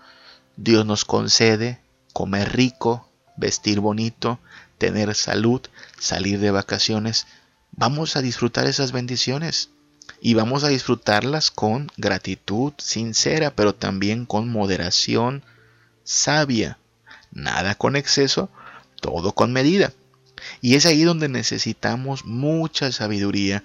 Dios 0.56 0.86
nos 0.86 1.06
concede 1.06 1.82
comer 2.14 2.56
rico, 2.56 3.10
vestir 3.36 3.80
bonito, 3.80 4.40
tener 4.78 5.14
salud, 5.16 5.62
salir 6.00 6.40
de 6.40 6.52
vacaciones, 6.52 7.28
vamos 7.72 8.16
a 8.16 8.22
disfrutar 8.22 8.68
esas 8.68 8.92
bendiciones 8.92 9.70
y 10.22 10.34
vamos 10.34 10.64
a 10.64 10.70
disfrutarlas 10.70 11.52
con 11.52 11.92
gratitud 11.98 12.74
sincera, 12.78 13.52
pero 13.56 13.76
también 13.76 14.26
con 14.26 14.50
moderación 14.50 15.44
sabia 16.04 16.80
nada 17.38 17.76
con 17.76 17.96
exceso, 17.96 18.50
todo 19.00 19.32
con 19.34 19.54
medida. 19.54 19.94
Y 20.62 20.76
es 20.76 20.86
ahí 20.86 21.04
donde 21.04 21.30
necesitamos 21.30 22.26
mucha 22.26 22.92
sabiduría 22.92 23.64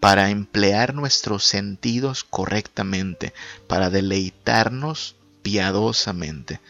para 0.00 0.30
emplear 0.30 0.94
nuestros 0.94 1.44
sentidos 1.44 2.24
correctamente, 2.24 3.32
para 3.68 3.88
deleitarnos 3.88 5.14
piadosamente, 5.42 6.60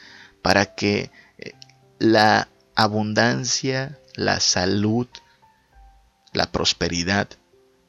para 0.42 0.74
que 0.74 1.10
eh, 1.38 1.52
la 1.98 2.48
abundancia, 2.74 3.98
la 4.14 4.40
salud, 4.40 5.06
la 6.32 6.50
prosperidad 6.52 7.28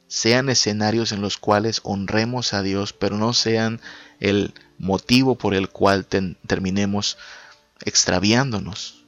sean 0.08 0.49
escenarios 0.49 1.12
en 1.12 1.21
los 1.21 1.38
cuales 1.38 1.82
honremos 1.84 2.54
a 2.54 2.62
Dios, 2.62 2.93
pero 2.93 3.17
no 3.17 3.34
sean 3.34 3.82
el 4.19 4.54
motivo 4.78 5.36
por 5.36 5.56
el 5.56 5.69
cual 5.69 6.06
terminemos 6.06 7.17
extraviándonos. 7.85 9.05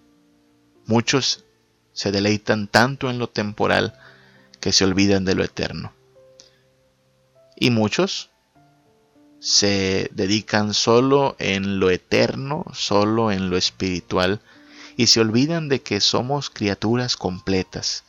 Muchos 0.85 1.45
se 1.93 2.11
deleitan 2.11 2.67
tanto 2.67 3.09
en 3.09 3.19
lo 3.19 3.29
temporal 3.29 3.97
que 4.59 4.71
se 4.71 4.83
olvidan 4.83 5.25
de 5.25 5.35
lo 5.35 5.43
eterno. 5.43 5.93
Y 7.55 7.71
muchos 7.71 8.29
se 9.39 10.09
dedican 10.13 10.73
solo 10.73 11.35
en 11.39 11.79
lo 11.79 11.89
eterno, 11.89 12.65
solo 12.73 13.31
en 13.31 13.49
lo 13.49 13.57
espiritual, 13.57 14.41
y 14.97 15.07
se 15.07 15.19
olvidan 15.19 15.69
de 15.69 15.81
que 15.81 16.01
somos 16.01 16.49
criaturas 16.49 17.15
completas, 17.15 18.05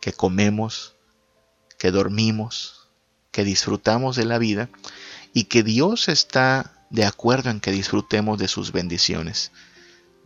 que 0.00 0.12
comemos, 0.12 0.94
que 1.78 1.90
dormimos, 1.90 2.88
que 3.32 3.44
disfrutamos 3.44 4.16
de 4.16 4.24
la 4.24 4.38
vida 4.38 4.68
y 5.32 5.44
que 5.44 5.62
Dios 5.62 6.08
está 6.08 6.72
de 6.90 7.04
acuerdo 7.04 7.50
en 7.50 7.60
que 7.60 7.72
disfrutemos 7.72 8.38
de 8.38 8.48
sus 8.48 8.72
bendiciones. 8.72 9.50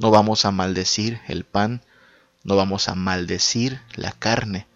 No 0.01 0.11
vamos 0.11 0.47
a 0.47 0.51
maldecir 0.51 1.21
el 1.29 1.45
pan, 1.45 1.83
no 2.43 2.57
vamos 2.57 2.89
a 2.89 2.95
maldecir 2.95 3.83
la 3.95 4.13
carne, 4.13 4.67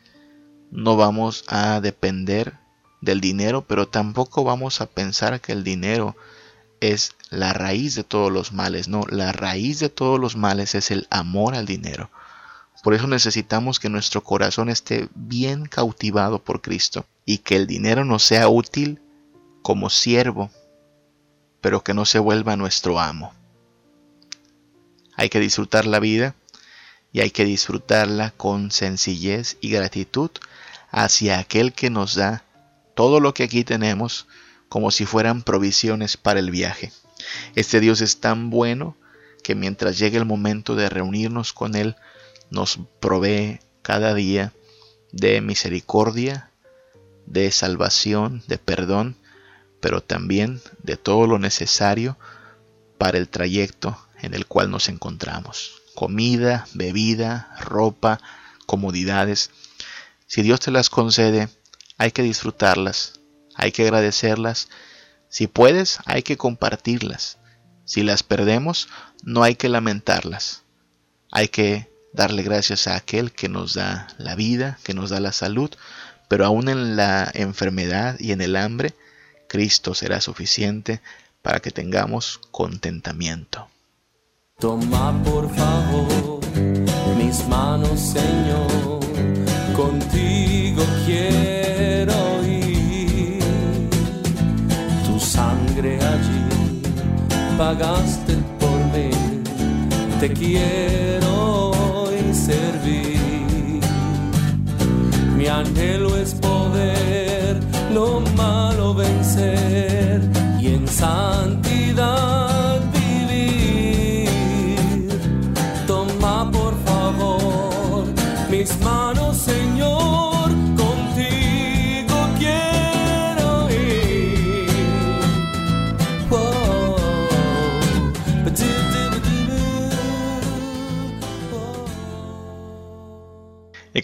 no 0.71 0.97
vamos 0.97 1.45
a 1.49 1.81
depender 1.81 2.59
del 3.01 3.23
dinero, 3.23 3.65
pero 3.67 3.89
tampoco 3.89 4.45
vamos 4.45 4.83
a 4.83 4.87
pensar 4.87 5.41
que 5.41 5.53
el 5.53 5.65
dinero 5.65 6.15
es 6.81 7.17
la 7.31 7.55
raíz 7.55 7.95
de 7.95 8.05
todos 8.05 8.31
los 8.31 8.53
males, 8.53 8.87
no, 8.89 9.07
la 9.09 9.33
raíz 9.33 9.81
de 9.81 9.89
todos 9.89 10.21
los 10.21 10.37
males 10.37 10.75
es 10.75 10.91
el 10.91 11.07
amor 11.09 11.55
al 11.55 11.65
dinero. 11.65 12.11
Por 12.83 12.93
eso 12.93 13.07
necesitamos 13.07 13.81
que 13.81 13.89
nuestro 13.89 14.23
corazón 14.23 14.69
esté 14.69 15.09
bien 15.15 15.65
cautivado 15.65 16.45
por 16.45 16.61
Cristo 16.61 17.07
y 17.25 17.39
que 17.39 17.57
el 17.57 17.67
dinero 17.67 18.05
nos 18.05 18.25
sea 18.25 18.51
útil 18.51 19.01
como 19.63 19.89
siervo, 19.89 20.51
pero 21.63 21.83
que 21.83 21.95
no 21.95 22.05
se 22.05 22.19
vuelva 22.19 22.57
nuestro 22.57 23.01
amo. 23.01 23.33
Hay 25.17 25.29
que 25.29 25.41
disfrutar 25.41 25.87
la 25.87 26.01
vida 26.01 26.35
y 27.13 27.21
hay 27.21 27.31
que 27.31 27.45
disfrutarla 27.45 28.33
con 28.33 28.71
sencillez 28.71 29.57
y 29.61 29.71
gratitud 29.71 30.31
hacia 30.91 31.39
aquel 31.39 31.73
que 31.73 31.91
nos 31.91 32.15
da 32.15 32.45
todo 32.95 33.21
lo 33.21 33.35
que 33.35 33.45
aquí 33.45 33.65
tenemos 33.65 34.27
como 34.69 34.91
si 34.91 35.07
fueran 35.07 35.43
provisiones 35.43 36.17
para 36.17 36.41
el 36.41 36.51
viaje. 36.51 36.93
Este 37.55 37.81
Dios 37.81 38.01
es 38.01 38.19
tan 38.21 38.51
bueno 38.51 38.97
que 39.43 39.55
mientras 39.55 39.99
llegue 39.99 40.19
el 40.19 40.25
momento 40.25 40.75
de 40.75 40.89
reunirnos 40.89 41.53
con 41.53 41.77
Él, 41.77 41.97
nos 42.51 42.81
provee 43.01 43.61
cada 43.83 44.15
día 44.15 44.53
de 45.13 45.41
misericordia, 45.41 46.51
de 47.27 47.51
salvación, 47.53 48.43
de 48.49 48.59
perdón, 48.59 49.17
pero 49.81 50.03
también 50.03 50.61
de 50.83 50.97
todo 50.97 51.27
lo 51.27 51.39
necesario 51.39 52.17
para 52.99 53.19
el 53.19 53.29
trayecto 53.29 53.99
en 54.25 54.35
el 54.35 54.47
cual 54.47 54.71
nos 54.71 54.89
encontramos. 54.89 55.83
Comida, 55.95 56.67
bebida, 56.75 57.55
ropa, 57.61 58.21
comodidades. 58.67 59.51
Si 60.27 60.43
Dios 60.43 60.61
te 60.61 60.71
las 60.71 60.91
concede, 60.91 61.49
hay 61.99 62.11
que 62.11 62.23
disfrutarlas, 62.23 63.21
hay 63.55 63.71
que 63.71 63.83
agradecerlas. 63.83 64.69
Si 65.29 65.47
puedes, 65.47 65.99
hay 66.07 66.23
que 66.23 66.37
compartirlas. 66.37 67.39
Si 67.85 68.03
las 68.03 68.23
perdemos, 68.23 68.89
no 69.23 69.43
hay 69.43 69.57
que 69.57 69.69
lamentarlas. 69.69 70.63
Hay 71.31 71.49
que 71.49 71.91
darle 72.13 72.43
gracias 72.43 72.87
a 72.87 72.97
aquel 72.97 73.33
que 73.33 73.49
nos 73.49 73.75
da 73.75 74.09
la 74.19 74.35
vida, 74.35 74.79
que 74.85 74.95
nos 74.95 75.11
da 75.11 75.21
la 75.21 75.33
salud, 75.33 75.71
pero 76.29 76.47
aún 76.47 76.69
en 76.69 76.97
la 76.97 77.31
enfermedad 77.35 78.17
y 78.19 78.33
en 78.33 78.41
el 78.41 78.57
hambre, 78.57 78.95
Cristo 79.49 79.95
será 79.95 80.21
suficiente 80.21 81.01
para 81.43 81.61
que 81.61 81.71
tengamos 81.71 82.41
contentamiento. 82.51 83.69
Toma 84.61 85.13
por 85.25 85.49
favor 85.51 86.41
mis 87.17 87.47
manos, 87.49 87.99
Señor, 87.99 89.01
contigo 89.75 90.83
quiero 91.05 92.43
ir. 92.45 93.41
Tu 95.07 95.21
sangre 95.21 95.99
allí 95.99 96.83
pagaste 97.59 98.35
por 98.59 98.79
mí, 98.93 99.11
te 100.21 100.33
quiero 100.33 101.75
servir. 102.35 103.81
Mi 105.37 105.47
anhelo 105.47 106.17
es 106.17 106.35
poder 106.35 107.61
lo 107.93 108.21
malo 108.37 108.95
vencer 108.95 110.21
y 110.61 110.75
en 110.75 110.87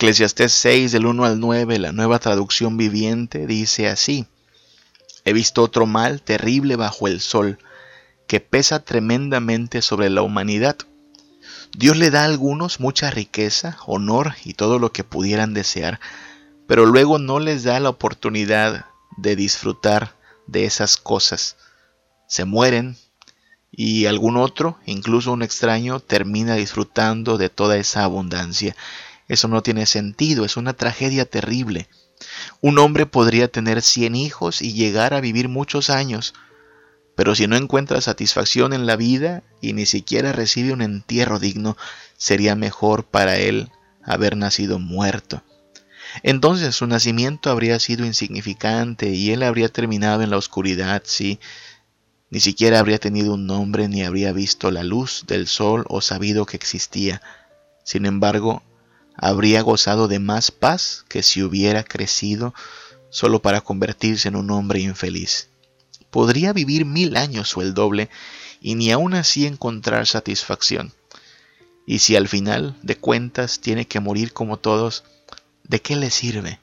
Eclesiastés 0.00 0.52
6 0.52 0.92
del 0.92 1.04
1 1.04 1.26
al 1.26 1.40
9, 1.40 1.78
la 1.78 1.92
nueva 1.92 2.18
traducción 2.18 2.78
viviente, 2.78 3.46
dice 3.46 3.86
así. 3.86 4.24
He 5.26 5.34
visto 5.34 5.62
otro 5.62 5.84
mal 5.84 6.22
terrible 6.22 6.76
bajo 6.76 7.06
el 7.06 7.20
sol, 7.20 7.58
que 8.26 8.40
pesa 8.40 8.82
tremendamente 8.82 9.82
sobre 9.82 10.08
la 10.08 10.22
humanidad 10.22 10.78
Dios 11.76 11.98
le 11.98 12.10
da 12.10 12.22
a 12.22 12.24
algunos 12.24 12.80
mucha 12.80 13.10
riqueza, 13.10 13.76
honor 13.86 14.34
y 14.42 14.54
todo 14.54 14.78
lo 14.78 14.90
que 14.90 15.04
pudieran 15.04 15.52
desear, 15.52 16.00
pero 16.66 16.86
luego 16.86 17.18
no 17.18 17.38
les 17.38 17.62
da 17.62 17.78
la 17.78 17.90
oportunidad 17.90 18.86
de 19.18 19.36
disfrutar 19.36 20.16
de 20.46 20.64
esas 20.64 20.96
cosas. 20.96 21.56
Se 22.26 22.46
mueren 22.46 22.96
y 23.70 24.06
algún 24.06 24.38
otro, 24.38 24.78
incluso 24.86 25.30
un 25.30 25.42
extraño, 25.42 26.00
termina 26.00 26.54
disfrutando 26.54 27.36
de 27.36 27.50
toda 27.50 27.76
esa 27.76 28.02
abundancia. 28.02 28.74
Eso 29.30 29.46
no 29.46 29.62
tiene 29.62 29.86
sentido, 29.86 30.44
es 30.44 30.56
una 30.56 30.72
tragedia 30.72 31.24
terrible. 31.24 31.88
Un 32.60 32.80
hombre 32.80 33.06
podría 33.06 33.46
tener 33.46 33.80
cien 33.80 34.16
hijos 34.16 34.60
y 34.60 34.72
llegar 34.72 35.14
a 35.14 35.20
vivir 35.20 35.48
muchos 35.48 35.88
años, 35.88 36.34
pero 37.14 37.36
si 37.36 37.46
no 37.46 37.54
encuentra 37.54 38.00
satisfacción 38.00 38.72
en 38.72 38.86
la 38.86 38.96
vida 38.96 39.44
y 39.60 39.72
ni 39.72 39.86
siquiera 39.86 40.32
recibe 40.32 40.72
un 40.72 40.82
entierro 40.82 41.38
digno, 41.38 41.76
sería 42.16 42.56
mejor 42.56 43.04
para 43.04 43.36
él 43.36 43.70
haber 44.02 44.36
nacido 44.36 44.80
muerto. 44.80 45.44
Entonces 46.24 46.74
su 46.74 46.88
nacimiento 46.88 47.50
habría 47.50 47.78
sido 47.78 48.04
insignificante 48.04 49.10
y 49.10 49.30
él 49.30 49.44
habría 49.44 49.68
terminado 49.68 50.22
en 50.22 50.30
la 50.30 50.38
oscuridad, 50.38 51.02
sí, 51.04 51.38
ni 52.30 52.40
siquiera 52.40 52.80
habría 52.80 52.98
tenido 52.98 53.34
un 53.34 53.46
nombre 53.46 53.86
ni 53.86 54.02
habría 54.02 54.32
visto 54.32 54.72
la 54.72 54.82
luz 54.82 55.22
del 55.28 55.46
sol 55.46 55.84
o 55.88 56.00
sabido 56.00 56.46
que 56.46 56.56
existía. 56.56 57.22
Sin 57.84 58.06
embargo, 58.06 58.64
habría 59.20 59.62
gozado 59.62 60.08
de 60.08 60.18
más 60.18 60.50
paz 60.50 61.04
que 61.08 61.22
si 61.22 61.42
hubiera 61.42 61.84
crecido 61.84 62.54
solo 63.10 63.42
para 63.42 63.60
convertirse 63.60 64.28
en 64.28 64.36
un 64.36 64.50
hombre 64.50 64.80
infeliz 64.80 65.50
podría 66.10 66.52
vivir 66.52 66.84
mil 66.84 67.16
años 67.16 67.56
o 67.56 67.62
el 67.62 67.74
doble 67.74 68.10
y 68.60 68.74
ni 68.74 68.90
aún 68.90 69.14
así 69.14 69.46
encontrar 69.46 70.06
satisfacción. 70.06 70.92
Y 71.86 72.00
si 72.00 72.16
al 72.16 72.28
final 72.28 72.76
de 72.82 72.96
cuentas 72.96 73.60
tiene 73.60 73.86
que 73.86 74.00
morir 74.00 74.32
como 74.32 74.58
todos, 74.58 75.04
¿de 75.64 75.80
qué 75.80 75.96
le 75.96 76.10
sirve? 76.10 76.60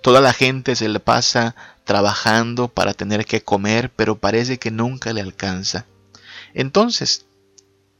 Toda 0.00 0.20
la 0.20 0.32
gente 0.32 0.76
se 0.76 0.88
le 0.88 1.00
pasa 1.00 1.54
trabajando 1.84 2.68
para 2.68 2.94
tener 2.94 3.24
que 3.26 3.42
comer, 3.42 3.90
pero 3.90 4.18
parece 4.18 4.58
que 4.58 4.70
nunca 4.70 5.12
le 5.12 5.20
alcanza. 5.20 5.86
Entonces, 6.54 7.26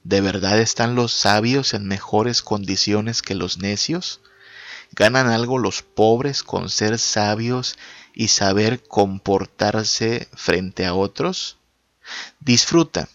¿de 0.05 0.21
verdad 0.21 0.59
están 0.59 0.95
los 0.95 1.13
sabios 1.13 1.75
en 1.75 1.87
mejores 1.87 2.43
condiciones 2.43 3.23
que 3.23 3.35
los 3.35 3.59
necios? 3.59 4.21
¿Ganan 4.93 5.29
algo 5.29 5.59
los 5.59 5.83
pobres 5.83 6.43
con 6.43 6.71
ser 6.71 6.99
sabios 6.99 7.77
y 8.15 8.29
saber 8.29 8.83
comportarse 8.83 10.29
frente 10.33 10.87
a 10.87 10.95
otros? 10.95 11.59
Disfruta, 12.41 13.09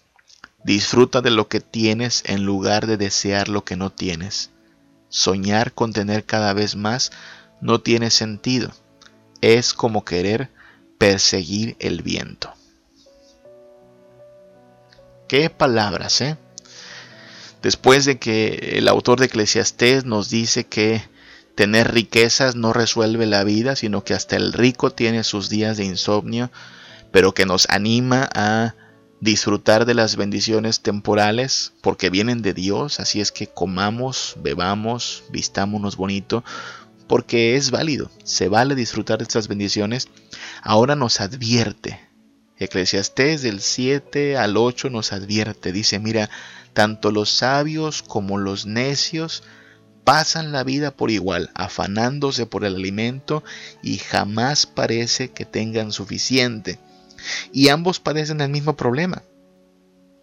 disfruta 0.63 1.21
de 1.21 1.31
lo 1.31 1.47
que 1.47 1.61
tienes 1.61 2.23
en 2.25 2.43
lugar 2.45 2.87
de 2.87 2.97
desear 2.97 3.49
lo 3.49 3.63
que 3.63 3.75
no 3.75 3.91
tienes. 3.91 4.51
Soñar 5.09 5.73
con 5.73 5.93
tener 5.93 6.25
cada 6.25 6.53
vez 6.53 6.75
más 6.75 7.11
no 7.61 7.81
tiene 7.81 8.11
sentido. 8.11 8.71
Es 9.41 9.73
como 9.73 10.05
querer 10.05 10.51
perseguir 10.97 11.75
el 11.79 12.01
viento. 12.01 12.53
Qué 15.27 15.49
palabras, 15.49 16.21
¿eh? 16.21 16.37
Después 17.63 18.05
de 18.05 18.19
que 18.19 18.73
el 18.77 18.87
autor 18.87 19.19
de 19.19 19.25
Eclesiastés 19.25 20.05
nos 20.05 20.29
dice 20.29 20.65
que 20.65 21.01
Tener 21.55 21.93
riquezas 21.93 22.55
no 22.55 22.73
resuelve 22.73 23.27
la 23.27 23.43
vida, 23.43 23.75
sino 23.75 24.03
que 24.03 24.15
hasta 24.15 24.35
el 24.35 24.53
rico 24.53 24.89
tiene 24.89 25.23
sus 25.23 25.49
días 25.49 25.77
de 25.77 25.85
insomnio, 25.85 26.51
pero 27.11 27.35
que 27.35 27.45
nos 27.45 27.69
anima 27.69 28.27
a 28.33 28.73
disfrutar 29.19 29.85
de 29.85 29.93
las 29.93 30.15
bendiciones 30.15 30.81
temporales 30.81 31.73
porque 31.81 32.09
vienen 32.09 32.41
de 32.41 32.55
Dios, 32.55 32.99
así 32.99 33.21
es 33.21 33.31
que 33.31 33.47
comamos, 33.47 34.35
bebamos, 34.41 35.25
vistámonos 35.29 35.95
bonito, 35.95 36.43
porque 37.07 37.55
es 37.55 37.69
válido, 37.69 38.09
se 38.23 38.47
vale 38.49 38.73
disfrutar 38.73 39.19
de 39.19 39.25
estas 39.25 39.47
bendiciones. 39.47 40.09
Ahora 40.63 40.95
nos 40.95 41.21
advierte 41.21 41.99
Eclesiastés 42.63 43.41
del 43.41 43.61
7 43.61 44.37
al 44.37 44.57
8 44.57 44.89
nos 44.89 45.11
advierte, 45.11 45.71
dice, 45.71 45.99
mira, 45.99 46.29
tanto 46.73 47.11
los 47.11 47.29
sabios 47.29 48.01
como 48.01 48.37
los 48.37 48.65
necios 48.65 49.43
pasan 50.03 50.51
la 50.51 50.63
vida 50.63 50.91
por 50.91 51.11
igual, 51.11 51.49
afanándose 51.53 52.45
por 52.45 52.65
el 52.65 52.75
alimento 52.75 53.43
y 53.81 53.97
jamás 53.97 54.65
parece 54.65 55.31
que 55.31 55.45
tengan 55.45 55.91
suficiente. 55.91 56.79
Y 57.51 57.69
ambos 57.69 57.99
padecen 57.99 58.41
el 58.41 58.49
mismo 58.49 58.75
problema. 58.75 59.23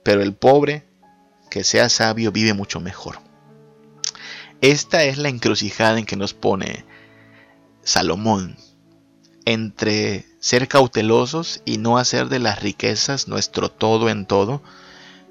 Pero 0.02 0.22
el 0.22 0.34
pobre, 0.34 0.84
que 1.50 1.64
sea 1.64 1.88
sabio, 1.88 2.32
vive 2.32 2.52
mucho 2.52 2.80
mejor. 2.80 3.20
Esta 4.60 5.04
es 5.04 5.16
la 5.16 5.30
encrucijada 5.30 5.98
en 5.98 6.04
que 6.04 6.16
nos 6.16 6.34
pone 6.34 6.84
Salomón 7.82 8.58
entre 9.46 10.26
ser 10.38 10.68
cautelosos 10.68 11.62
y 11.64 11.78
no 11.78 11.98
hacer 11.98 12.28
de 12.28 12.38
las 12.38 12.60
riquezas 12.60 13.26
nuestro 13.26 13.70
todo 13.70 14.10
en 14.10 14.26
todo, 14.26 14.62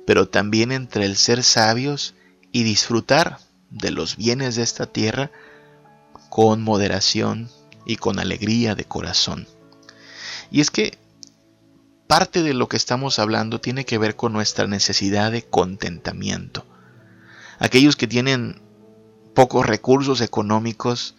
pero 0.10 0.28
también 0.28 0.72
entre 0.72 1.06
el 1.06 1.18
ser 1.18 1.44
sabios 1.44 2.16
y 2.52 2.64
disfrutar 2.64 3.38
de 3.70 3.92
los 3.92 4.18
bienes 4.18 4.56
de 4.56 4.64
esta 4.64 4.88
tierra 4.88 5.30
con 6.32 6.64
moderación 6.64 7.48
y 7.86 7.98
con 7.98 8.18
alegría 8.18 8.74
de 8.74 8.86
corazón. 8.86 9.48
Y 10.50 10.62
es 10.62 10.72
que 10.72 10.98
parte 12.08 12.42
de 12.42 12.56
lo 12.56 12.68
que 12.68 12.76
estamos 12.76 13.20
hablando 13.20 13.62
tiene 13.62 13.86
que 13.86 14.00
ver 14.00 14.16
con 14.16 14.34
nuestra 14.34 14.66
necesidad 14.66 15.32
de 15.32 15.44
contentamiento. 15.44 16.66
Aquellos 17.60 17.96
que 17.96 18.08
tienen 18.08 18.64
pocos 19.36 19.68
recursos 19.68 20.22
económicos 20.22 21.14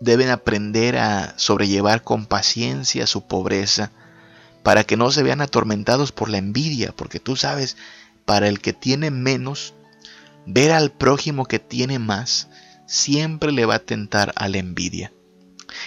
deben 0.00 0.30
aprender 0.30 0.96
a 0.96 1.38
sobrellevar 1.38 2.02
con 2.02 2.24
paciencia 2.24 3.06
su 3.06 3.26
pobreza 3.26 3.92
para 4.64 4.82
que 4.82 4.96
no 4.96 5.12
se 5.12 5.22
vean 5.22 5.42
atormentados 5.42 6.10
por 6.10 6.30
la 6.30 6.38
envidia, 6.38 6.92
porque 6.96 7.20
tú 7.20 7.36
sabes, 7.36 7.76
para 8.24 8.48
el 8.48 8.60
que 8.60 8.72
tiene 8.72 9.10
menos, 9.10 9.74
ver 10.46 10.72
al 10.72 10.90
prójimo 10.90 11.44
que 11.44 11.58
tiene 11.60 12.00
más 12.00 12.48
siempre 12.86 13.52
le 13.52 13.66
va 13.66 13.76
a 13.76 13.84
tentar 13.84 14.32
a 14.36 14.48
la 14.48 14.58
envidia. 14.58 15.12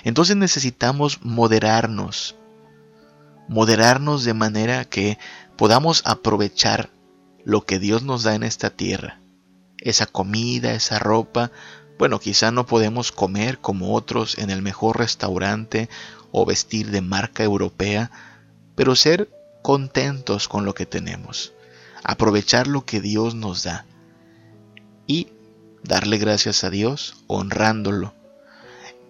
Entonces 0.04 0.36
necesitamos 0.36 1.20
moderarnos, 1.24 2.36
moderarnos 3.48 4.24
de 4.24 4.36
manera 4.36 4.86
que 4.86 5.18
podamos 5.58 6.04
aprovechar 6.06 6.92
lo 7.44 7.66
que 7.66 7.80
Dios 7.80 8.04
nos 8.04 8.22
da 8.22 8.36
en 8.36 8.44
esta 8.44 8.70
tierra, 8.70 9.20
esa 9.80 10.06
comida, 10.06 10.74
esa 10.74 11.00
ropa. 11.00 11.52
Bueno, 11.98 12.20
quizá 12.20 12.52
no 12.52 12.68
podemos 12.68 13.12
comer 13.12 13.58
como 13.58 13.96
otros 13.96 14.38
en 14.38 14.52
el 14.52 14.62
mejor 14.62 15.00
restaurante 15.00 15.90
o 16.32 16.46
vestir 16.46 16.92
de 16.92 17.02
marca 17.02 17.44
europea, 17.44 18.12
pero 18.78 18.96
ser 18.96 19.28
contentos 19.64 20.48
con 20.48 20.64
lo 20.64 20.76
que 20.76 20.86
tenemos, 20.86 21.52
aprovechar 22.04 22.68
lo 22.68 22.86
que 22.86 23.02
Dios 23.02 23.34
nos 23.34 23.64
da 23.64 23.88
y 25.08 25.30
darle 25.84 26.20
gracias 26.20 26.64
a 26.64 26.70
Dios 26.70 27.16
honrándolo. 27.26 28.14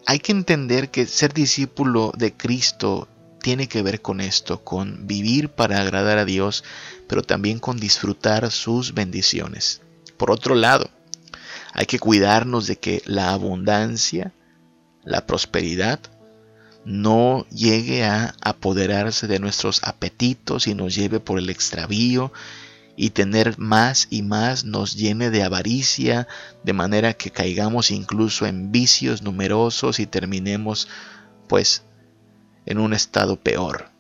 Hay 0.06 0.20
que 0.20 0.32
entender 0.32 0.90
que 0.90 1.06
ser 1.06 1.34
discípulo 1.34 2.14
de 2.16 2.32
Cristo 2.32 3.10
tiene 3.42 3.68
que 3.68 3.84
ver 3.84 4.02
con 4.02 4.22
esto, 4.22 4.64
con 4.64 5.06
vivir 5.06 5.50
para 5.50 5.82
agradar 5.82 6.18
a 6.18 6.24
Dios, 6.24 6.64
pero 7.10 7.22
también 7.22 7.60
con 7.60 7.78
disfrutar 7.78 8.50
sus 8.52 8.94
bendiciones. 8.94 9.82
Por 10.16 10.32
otro 10.32 10.56
lado, 10.56 10.90
hay 11.74 11.88
que 11.88 12.00
cuidarnos 12.00 12.68
de 12.68 12.78
que 12.78 13.02
la 13.06 13.34
abundancia, 13.34 14.32
la 15.04 15.26
prosperidad, 15.26 16.00
no 16.88 17.46
llegue 17.50 18.06
a 18.06 18.34
apoderarse 18.42 19.28
de 19.28 19.40
nuestros 19.40 19.84
apetitos 19.84 20.68
y 20.68 20.74
nos 20.74 20.96
lleve 20.96 21.20
por 21.20 21.38
el 21.38 21.50
extravío 21.50 22.32
y 22.96 23.10
tener 23.10 23.60
más 23.60 24.08
y 24.10 24.22
más 24.22 24.64
nos 24.64 24.96
llene 24.96 25.30
de 25.30 25.44
avaricia, 25.44 26.30
de 26.64 26.72
manera 26.72 27.14
que 27.14 27.30
caigamos 27.30 27.92
incluso 27.92 28.46
en 28.46 28.72
vicios 28.72 29.22
numerosos 29.22 30.00
y 30.00 30.06
terminemos 30.06 30.88
pues 31.50 31.84
en 32.66 32.78
un 32.80 32.94
estado 32.94 33.36
peor. 33.36 33.92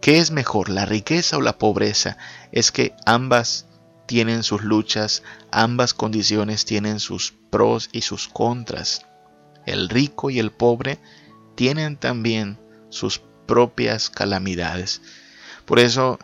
¿Qué 0.00 0.18
es 0.18 0.30
mejor, 0.30 0.68
la 0.68 0.86
riqueza 0.86 1.36
o 1.36 1.40
la 1.40 1.58
pobreza? 1.58 2.16
Es 2.52 2.70
que 2.70 2.94
ambas 3.06 3.66
tienen 4.06 4.44
sus 4.44 4.62
luchas, 4.62 5.24
ambas 5.50 5.94
condiciones 5.94 6.64
tienen 6.64 7.00
sus 7.00 7.34
pros 7.50 7.88
y 7.90 8.02
sus 8.02 8.28
contras. 8.28 9.04
El 9.66 9.88
rico 9.88 10.30
y 10.30 10.38
el 10.38 10.52
pobre 10.52 11.00
tienen 11.58 11.96
también 11.96 12.56
sus 12.88 13.20
propias 13.46 14.10
calamidades. 14.10 15.02
Por 15.64 15.80
eso 15.80 16.20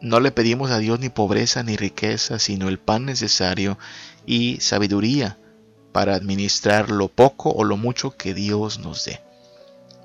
no 0.00 0.20
le 0.20 0.30
pedimos 0.30 0.70
a 0.70 0.78
Dios 0.78 0.98
ni 1.00 1.10
pobreza 1.10 1.62
ni 1.62 1.76
riqueza, 1.76 2.38
sino 2.38 2.70
el 2.70 2.78
pan 2.78 3.04
necesario 3.04 3.76
y 4.24 4.58
sabiduría 4.62 5.36
para 5.92 6.14
administrar 6.14 6.90
lo 6.90 7.08
poco 7.08 7.50
o 7.50 7.62
lo 7.62 7.76
mucho 7.76 8.16
que 8.16 8.32
Dios 8.32 8.78
nos 8.78 9.04
dé. 9.04 9.20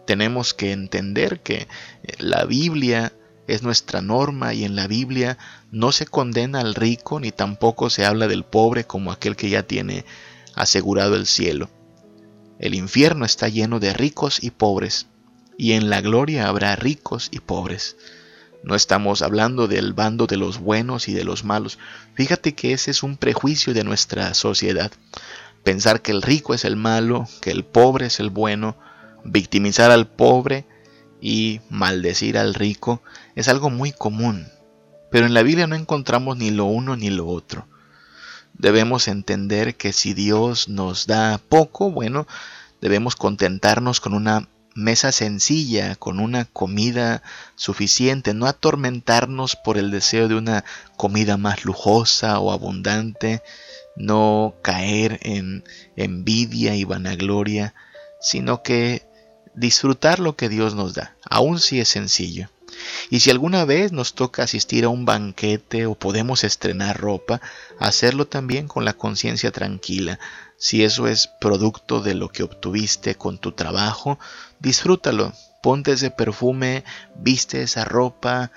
Tenemos 0.06 0.54
que 0.54 0.74
entender 0.74 1.40
que 1.40 1.70
eh, 2.04 2.16
la 2.18 2.44
Biblia 2.44 3.14
es 3.48 3.64
nuestra 3.64 4.02
norma 4.02 4.54
y 4.54 4.66
en 4.66 4.76
la 4.76 4.88
Biblia 4.88 5.38
no 5.72 5.94
se 5.94 6.06
condena 6.06 6.60
al 6.60 6.76
rico 6.76 7.22
ni 7.22 7.32
tampoco 7.32 7.90
se 7.90 8.06
habla 8.06 8.28
del 8.28 8.44
pobre 8.44 8.84
como 8.84 9.14
aquel 9.14 9.38
que 9.38 9.48
ya 9.48 9.64
tiene 9.64 10.04
asegurado 10.54 11.16
el 11.16 11.28
cielo. 11.28 11.70
El 12.60 12.74
infierno 12.74 13.26
está 13.26 13.50
lleno 13.50 13.80
de 13.80 13.94
ricos 13.94 14.44
y 14.44 14.52
pobres, 14.52 15.08
y 15.58 15.74
en 15.74 15.90
la 15.90 16.02
gloria 16.02 16.48
habrá 16.48 16.76
ricos 16.76 17.30
y 17.32 17.40
pobres. 17.40 17.98
No 18.64 18.76
estamos 18.76 19.22
hablando 19.22 19.68
del 19.68 19.94
bando 19.94 20.26
de 20.26 20.38
los 20.38 20.58
buenos 20.58 21.08
y 21.08 21.14
de 21.14 21.24
los 21.24 21.44
malos. 21.44 21.78
Fíjate 22.16 22.56
que 22.56 22.74
ese 22.74 22.92
es 22.92 23.04
un 23.04 23.18
prejuicio 23.18 23.74
de 23.74 23.84
nuestra 23.84 24.34
sociedad. 24.34 24.92
Pensar 25.64 26.02
que 26.02 26.12
el 26.12 26.22
rico 26.22 26.54
es 26.54 26.66
el 26.66 26.76
malo, 26.76 27.28
que 27.42 27.52
el 27.52 27.64
pobre 27.64 28.08
es 28.08 28.20
el 28.20 28.30
bueno, 28.30 28.76
victimizar 29.24 29.92
al 29.92 30.08
pobre 30.08 30.66
y 31.22 31.62
maldecir 31.70 32.38
al 32.38 32.54
rico 32.54 33.02
es 33.36 33.48
algo 33.48 33.70
muy 33.70 33.92
común. 33.92 34.48
Pero 35.12 35.26
en 35.26 35.34
la 35.34 35.44
Biblia 35.44 35.68
no 35.68 35.76
encontramos 35.76 36.38
ni 36.38 36.52
lo 36.52 36.66
uno 36.66 36.96
ni 36.96 37.10
lo 37.10 37.28
otro. 37.28 37.68
Debemos 38.58 39.08
entender 39.08 39.76
que 39.76 39.92
si 39.94 40.14
Dios 40.14 40.70
nos 40.70 41.08
da 41.08 41.38
poco, 41.38 41.92
bueno, 41.92 42.26
debemos 42.82 43.16
contentarnos 43.16 44.00
con 44.00 44.14
una 44.14 44.48
mesa 44.76 45.12
sencilla, 45.12 45.96
con 45.96 46.20
una 46.20 46.46
comida 46.46 47.24
suficiente, 47.56 48.34
no 48.34 48.46
atormentarnos 48.46 49.56
por 49.56 49.78
el 49.78 49.92
deseo 49.92 50.28
de 50.28 50.36
una 50.36 50.66
comida 50.98 51.38
más 51.38 51.66
lujosa 51.66 52.40
o 52.40 52.52
abundante, 52.52 53.42
no 53.96 54.56
caer 54.62 55.20
en 55.24 55.64
envidia 55.96 56.76
y 56.76 56.84
vanagloria, 56.84 57.74
sino 58.20 58.64
que 58.64 59.08
disfrutar 59.54 60.20
lo 60.20 60.36
que 60.36 60.50
Dios 60.50 60.76
nos 60.76 60.94
da, 60.94 61.16
aun 61.30 61.60
si 61.60 61.80
es 61.80 61.88
sencillo. 61.88 62.50
Y 63.10 63.20
si 63.20 63.30
alguna 63.30 63.66
vez 63.66 63.92
nos 63.92 64.14
toca 64.14 64.44
asistir 64.44 64.86
a 64.86 64.90
un 64.90 65.06
banquete 65.06 65.86
o 65.86 65.96
podemos 65.96 66.44
estrenar 66.44 67.00
ropa, 67.00 67.42
hacerlo 67.80 68.28
también 68.28 68.68
con 68.68 68.86
la 68.86 68.94
conciencia 68.94 69.52
tranquila, 69.52 70.20
si 70.58 70.84
eso 70.84 71.08
es 71.08 71.28
producto 71.40 72.02
de 72.02 72.16
lo 72.16 72.30
que 72.30 72.44
obtuviste 72.44 73.16
con 73.16 73.38
tu 73.38 73.52
trabajo, 73.52 74.20
disfrútalo. 74.60 75.34
Ponte 75.62 75.94
ese 75.94 76.12
perfume, 76.12 76.84
viste 77.16 77.62
esa 77.62 77.86
ropa, 77.86 78.52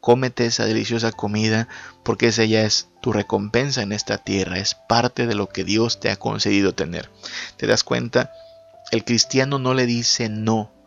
cómete 0.00 0.46
esa 0.46 0.64
deliciosa 0.64 1.12
comida, 1.12 1.68
porque 2.04 2.28
esa 2.28 2.44
ya 2.44 2.62
es 2.62 2.88
tu 3.00 3.12
recompensa 3.12 3.82
en 3.82 3.92
esta 3.92 4.18
tierra, 4.18 4.58
es 4.58 4.74
parte 4.74 5.26
de 5.26 5.34
lo 5.34 5.48
que 5.48 5.64
Dios 5.64 6.00
te 6.00 6.10
ha 6.10 6.16
concedido 6.16 6.74
tener. 6.74 7.10
¿Te 7.56 7.66
das 7.66 7.84
cuenta? 7.84 8.32
El 8.90 9.04
cristiano 9.04 9.58
no 9.58 9.74
le 9.74 9.86
dice 9.86 10.28
no 10.28 10.77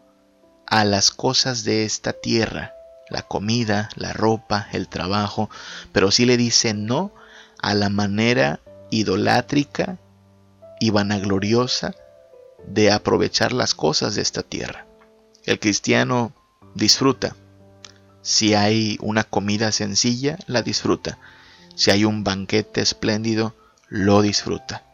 a 0.71 0.85
las 0.85 1.11
cosas 1.11 1.65
de 1.65 1.83
esta 1.83 2.13
tierra, 2.13 2.73
la 3.09 3.23
comida, 3.23 3.89
la 3.95 4.13
ropa, 4.13 4.69
el 4.71 4.87
trabajo, 4.87 5.49
pero 5.91 6.11
sí 6.11 6.25
le 6.25 6.37
dice 6.37 6.73
no 6.73 7.11
a 7.61 7.73
la 7.73 7.89
manera 7.89 8.61
idolátrica 8.89 9.99
y 10.79 10.89
vanagloriosa 10.89 11.93
de 12.65 12.89
aprovechar 12.89 13.51
las 13.51 13.75
cosas 13.75 14.15
de 14.15 14.21
esta 14.21 14.43
tierra. 14.43 14.87
El 15.43 15.59
cristiano 15.59 16.33
disfruta. 16.73 17.35
Si 18.21 18.53
hay 18.53 18.97
una 19.01 19.25
comida 19.25 19.73
sencilla, 19.73 20.37
la 20.47 20.61
disfruta. 20.61 21.19
Si 21.75 21.91
hay 21.91 22.05
un 22.05 22.23
banquete 22.23 22.79
espléndido, 22.79 23.53
lo 23.89 24.21
disfruta. 24.21 24.85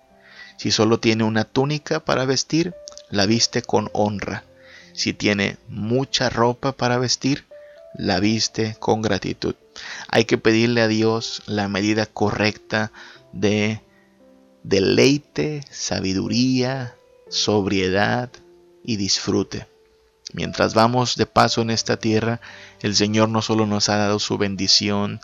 Si 0.57 0.71
solo 0.71 0.99
tiene 0.99 1.23
una 1.23 1.43
túnica 1.43 1.99
para 1.99 2.25
vestir, 2.25 2.73
la 3.11 3.28
viste 3.28 3.61
con 3.61 3.91
honra. 3.93 4.43
Si 4.98 5.14
tiene 5.14 5.58
mucha 5.70 6.28
ropa 6.28 6.72
para 6.72 6.98
vestir, 6.98 7.45
la 7.93 8.20
viste 8.20 8.76
con 8.80 9.04
gratitud. 9.04 9.54
Hay 10.08 10.26
que 10.26 10.39
pedirle 10.39 10.82
a 10.82 10.88
Dios 10.88 11.43
la 11.45 11.68
medida 11.68 12.08
correcta 12.08 12.91
de 13.32 13.80
deleite, 14.64 15.64
sabiduría, 15.70 16.95
sobriedad 17.30 18.32
y 18.84 18.95
disfrute. 18.95 19.68
Mientras 20.34 20.74
vamos 20.74 21.16
de 21.16 21.28
paso 21.28 21.62
en 21.62 21.70
esta 21.70 21.98
tierra, 21.98 22.41
el 22.82 22.95
Señor 22.95 23.30
no 23.30 23.43
solo 23.43 23.68
nos 23.68 23.89
ha 23.89 23.98
dado 23.98 24.18
su 24.18 24.39
bendición 24.39 25.22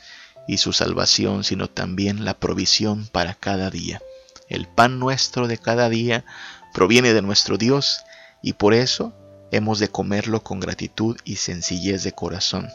y 0.47 0.59
su 0.59 0.71
salvación, 0.71 1.43
sino 1.43 1.67
también 1.67 2.25
la 2.25 2.35
provisión 2.35 3.07
para 3.07 3.33
cada 3.33 3.71
día. 3.71 4.03
El 4.49 4.67
pan 4.67 4.99
nuestro 4.99 5.47
de 5.47 5.57
cada 5.57 5.89
día 5.89 6.25
proviene 6.75 7.11
de 7.11 7.23
nuestro 7.23 7.57
Dios 7.57 8.01
y 8.43 8.53
por 8.53 8.75
eso 8.75 9.15
hemos 9.53 9.77
de 9.77 9.87
comerlo 9.87 10.43
con 10.43 10.59
gratitud 10.59 11.15
y 11.23 11.35
sencillez 11.35 12.03
de 12.03 12.11
corazón. 12.11 12.69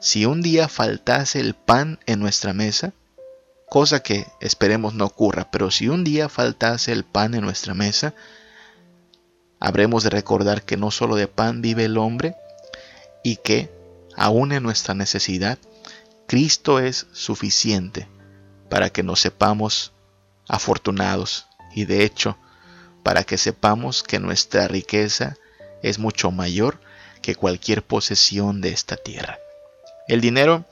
Si 0.00 0.24
un 0.24 0.40
día 0.40 0.66
faltase 0.66 1.40
el 1.40 1.54
pan 1.54 2.00
en 2.06 2.20
nuestra 2.20 2.54
mesa, 2.54 2.94
cosa 3.68 4.02
que 4.02 4.26
esperemos 4.40 4.94
no 4.94 5.04
ocurra, 5.04 5.50
pero 5.50 5.70
si 5.70 5.88
un 5.88 6.04
día 6.04 6.30
faltase 6.30 6.90
el 6.90 7.04
pan 7.04 7.34
en 7.34 7.42
nuestra 7.42 7.74
mesa, 7.74 8.14
habremos 9.60 10.04
de 10.04 10.10
recordar 10.10 10.62
que 10.62 10.78
no 10.78 10.90
solo 10.90 11.16
de 11.16 11.28
pan 11.28 11.60
vive 11.60 11.84
el 11.84 11.98
hombre 11.98 12.34
y 13.22 13.36
que, 13.36 13.70
aun 14.16 14.52
en 14.52 14.62
nuestra 14.62 14.94
necesidad, 14.94 15.58
Cristo 16.26 16.78
es 16.78 17.06
suficiente 17.12 18.08
para 18.70 18.88
que 18.88 19.02
nos 19.02 19.20
sepamos 19.20 19.92
afortunados 20.48 21.46
y 21.74 21.84
de 21.84 22.04
hecho 22.04 22.38
para 23.02 23.24
que 23.24 23.36
sepamos 23.36 24.02
que 24.02 24.18
nuestra 24.18 24.66
riqueza 24.66 25.36
es 25.82 25.98
mucho 25.98 26.30
mayor 26.30 26.80
que 27.20 27.34
cualquier 27.34 27.82
posesión 27.82 28.60
de 28.60 28.70
esta 28.70 28.96
tierra. 28.96 29.38
El 30.08 30.20
dinero, 30.20 30.66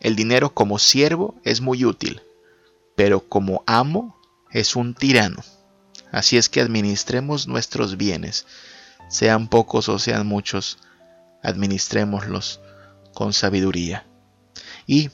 el 0.00 0.16
dinero 0.16 0.54
como 0.54 0.78
siervo 0.78 1.34
es 1.44 1.60
muy 1.60 1.84
útil, 1.84 2.22
pero 2.96 3.28
como 3.28 3.62
amo 3.66 4.20
es 4.50 4.76
un 4.76 4.94
tirano. 4.94 5.42
Así 6.12 6.36
es 6.36 6.48
que 6.48 6.60
administremos 6.60 7.46
nuestros 7.46 7.96
bienes, 7.96 8.46
sean 9.08 9.48
pocos 9.48 9.88
o 9.88 9.98
sean 9.98 10.26
muchos, 10.26 10.78
administrémoslos 11.42 12.60
con 13.14 13.32
sabiduría. 13.32 14.06
Y, 14.86 15.10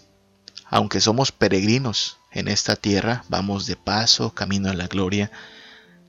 aunque 0.70 1.00
somos 1.00 1.32
peregrinos 1.32 2.18
en 2.30 2.48
esta 2.48 2.76
tierra, 2.76 3.24
vamos 3.28 3.66
de 3.66 3.76
paso, 3.76 4.34
camino 4.34 4.70
a 4.70 4.74
la 4.74 4.86
gloria, 4.86 5.30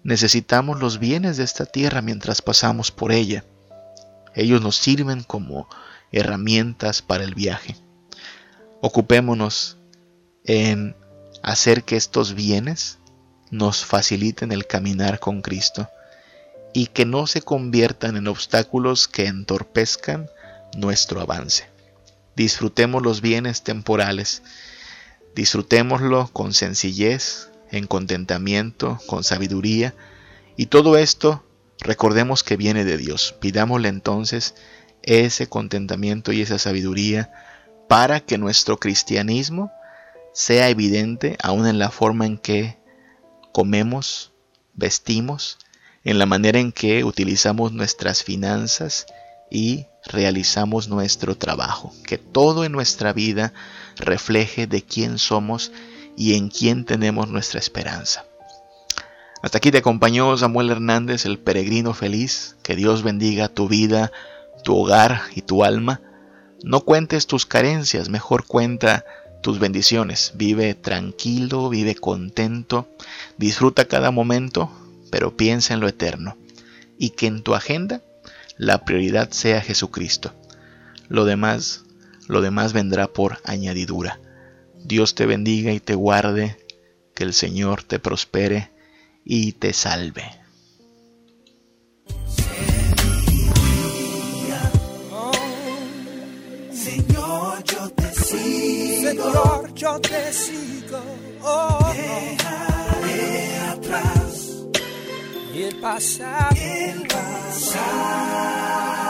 necesitamos 0.08 0.80
los 0.80 1.00
bienes 1.00 1.36
de 1.36 1.44
esta 1.44 1.66
tierra 1.66 2.02
mientras 2.02 2.42
pasamos 2.42 2.92
por 2.92 3.12
ella. 3.12 3.44
Ellos 4.36 4.62
nos 4.62 4.78
sirven 4.78 5.22
como 5.22 5.68
herramientas 6.14 7.02
para 7.02 7.26
el 7.26 7.36
viaje. 7.36 7.76
Ocupémonos 8.80 9.78
en 10.46 10.96
hacer 11.44 11.84
que 11.84 11.98
estos 11.98 12.36
bienes 12.36 13.00
nos 13.52 13.84
faciliten 13.84 14.54
el 14.54 14.66
caminar 14.66 15.20
con 15.20 15.42
Cristo 15.42 15.90
y 16.74 16.88
que 16.88 17.04
no 17.04 17.28
se 17.28 17.42
conviertan 17.42 18.16
en 18.16 18.30
obstáculos 18.30 19.10
que 19.10 19.26
entorpezcan 19.26 20.30
nuestro 20.78 21.20
avance. 21.20 21.66
Disfrutemos 22.34 23.04
los 23.04 23.20
bienes 23.20 23.62
temporales, 23.62 24.42
disfrutémoslo 25.36 26.30
con 26.32 26.54
sencillez, 26.54 27.50
en 27.72 27.88
contentamiento, 27.88 29.00
con 29.08 29.24
sabiduría, 29.24 29.94
y 30.56 30.68
todo 30.68 30.98
esto 30.98 31.44
recordemos 31.80 32.44
que 32.44 32.58
viene 32.58 32.84
de 32.84 32.98
Dios. 32.98 33.36
Pidámosle 33.40 33.90
entonces 33.90 34.56
ese 35.04 35.48
contentamiento 35.48 36.32
y 36.32 36.42
esa 36.42 36.60
sabiduría 36.60 37.32
para 37.88 38.20
que 38.20 38.38
nuestro 38.38 38.78
cristianismo 38.78 39.72
sea 40.34 40.70
evidente 40.70 41.38
aún 41.42 41.68
en 41.68 41.80
la 41.80 41.90
forma 41.90 42.26
en 42.26 42.38
que 42.38 42.78
comemos, 43.54 44.32
vestimos, 44.74 45.58
en 46.04 46.20
la 46.20 46.26
manera 46.26 46.60
en 46.60 46.72
que 46.72 47.04
utilizamos 47.04 47.72
nuestras 47.72 48.24
finanzas 48.24 49.06
y 49.50 49.88
realizamos 50.06 50.90
nuestro 50.90 51.38
trabajo. 51.38 51.94
Que 52.06 52.18
todo 52.18 52.66
en 52.66 52.72
nuestra 52.72 53.14
vida 53.14 53.54
refleje 53.98 54.68
de 54.68 54.84
quién 54.84 55.18
somos 55.18 55.72
y 56.18 56.34
en 56.34 56.50
quién 56.50 56.84
tenemos 56.84 57.30
nuestra 57.30 57.60
esperanza. 57.60 58.26
Hasta 59.44 59.60
aquí 59.60 59.72
te 59.72 59.78
acompañó 59.78 60.36
Samuel 60.36 60.72
Hernández, 60.72 61.26
el 61.26 61.38
peregrino 61.38 61.94
feliz. 61.94 62.58
Que 62.64 62.76
Dios 62.76 63.04
bendiga 63.04 63.48
tu 63.48 63.68
vida, 63.68 64.12
tu 64.64 64.76
hogar 64.76 65.22
y 65.36 65.44
tu 65.44 65.64
alma. 65.64 66.02
No 66.64 66.82
cuentes 66.82 67.28
tus 67.28 67.46
carencias, 67.46 68.10
mejor 68.10 68.46
cuenta 68.46 69.06
tus 69.42 69.60
bendiciones. 69.60 70.34
Vive 70.36 70.74
tranquilo, 70.74 71.70
vive 71.70 71.94
contento, 71.94 72.90
disfruta 73.38 73.86
cada 73.86 74.10
momento, 74.10 74.72
pero 75.12 75.38
piensa 75.38 75.76
en 75.76 75.82
lo 75.82 75.88
eterno. 75.88 76.36
Y 76.98 77.12
que 77.12 77.28
en 77.28 77.44
tu 77.44 77.54
agenda 77.54 78.02
la 78.58 78.84
prioridad 78.86 79.30
sea 79.30 79.62
Jesucristo. 79.62 80.34
Lo 81.10 81.26
demás, 81.26 81.84
lo 82.28 82.42
demás 82.42 82.74
vendrá 82.74 83.08
por 83.08 83.38
añadidura. 83.44 84.20
Dios 84.88 85.16
te 85.16 85.26
bendiga 85.26 85.74
y 85.74 85.82
te 85.82 85.96
guarde, 85.96 86.56
que 87.14 87.26
el 87.26 87.34
Señor 87.34 87.84
te 87.84 88.00
prospere 88.00 88.72
y 89.26 89.52
te 89.52 89.74
salve. 89.74 90.24
Señor, 96.72 97.66
yo 99.76 100.00
te 100.00 100.32
sigo. 100.32 101.02
Oh, 101.44 101.94
Dejaré 101.94 103.58
atrás 103.58 104.64
el 105.54 105.76
pasado. 105.82 106.56
El 106.56 107.06
pasado. 107.08 109.07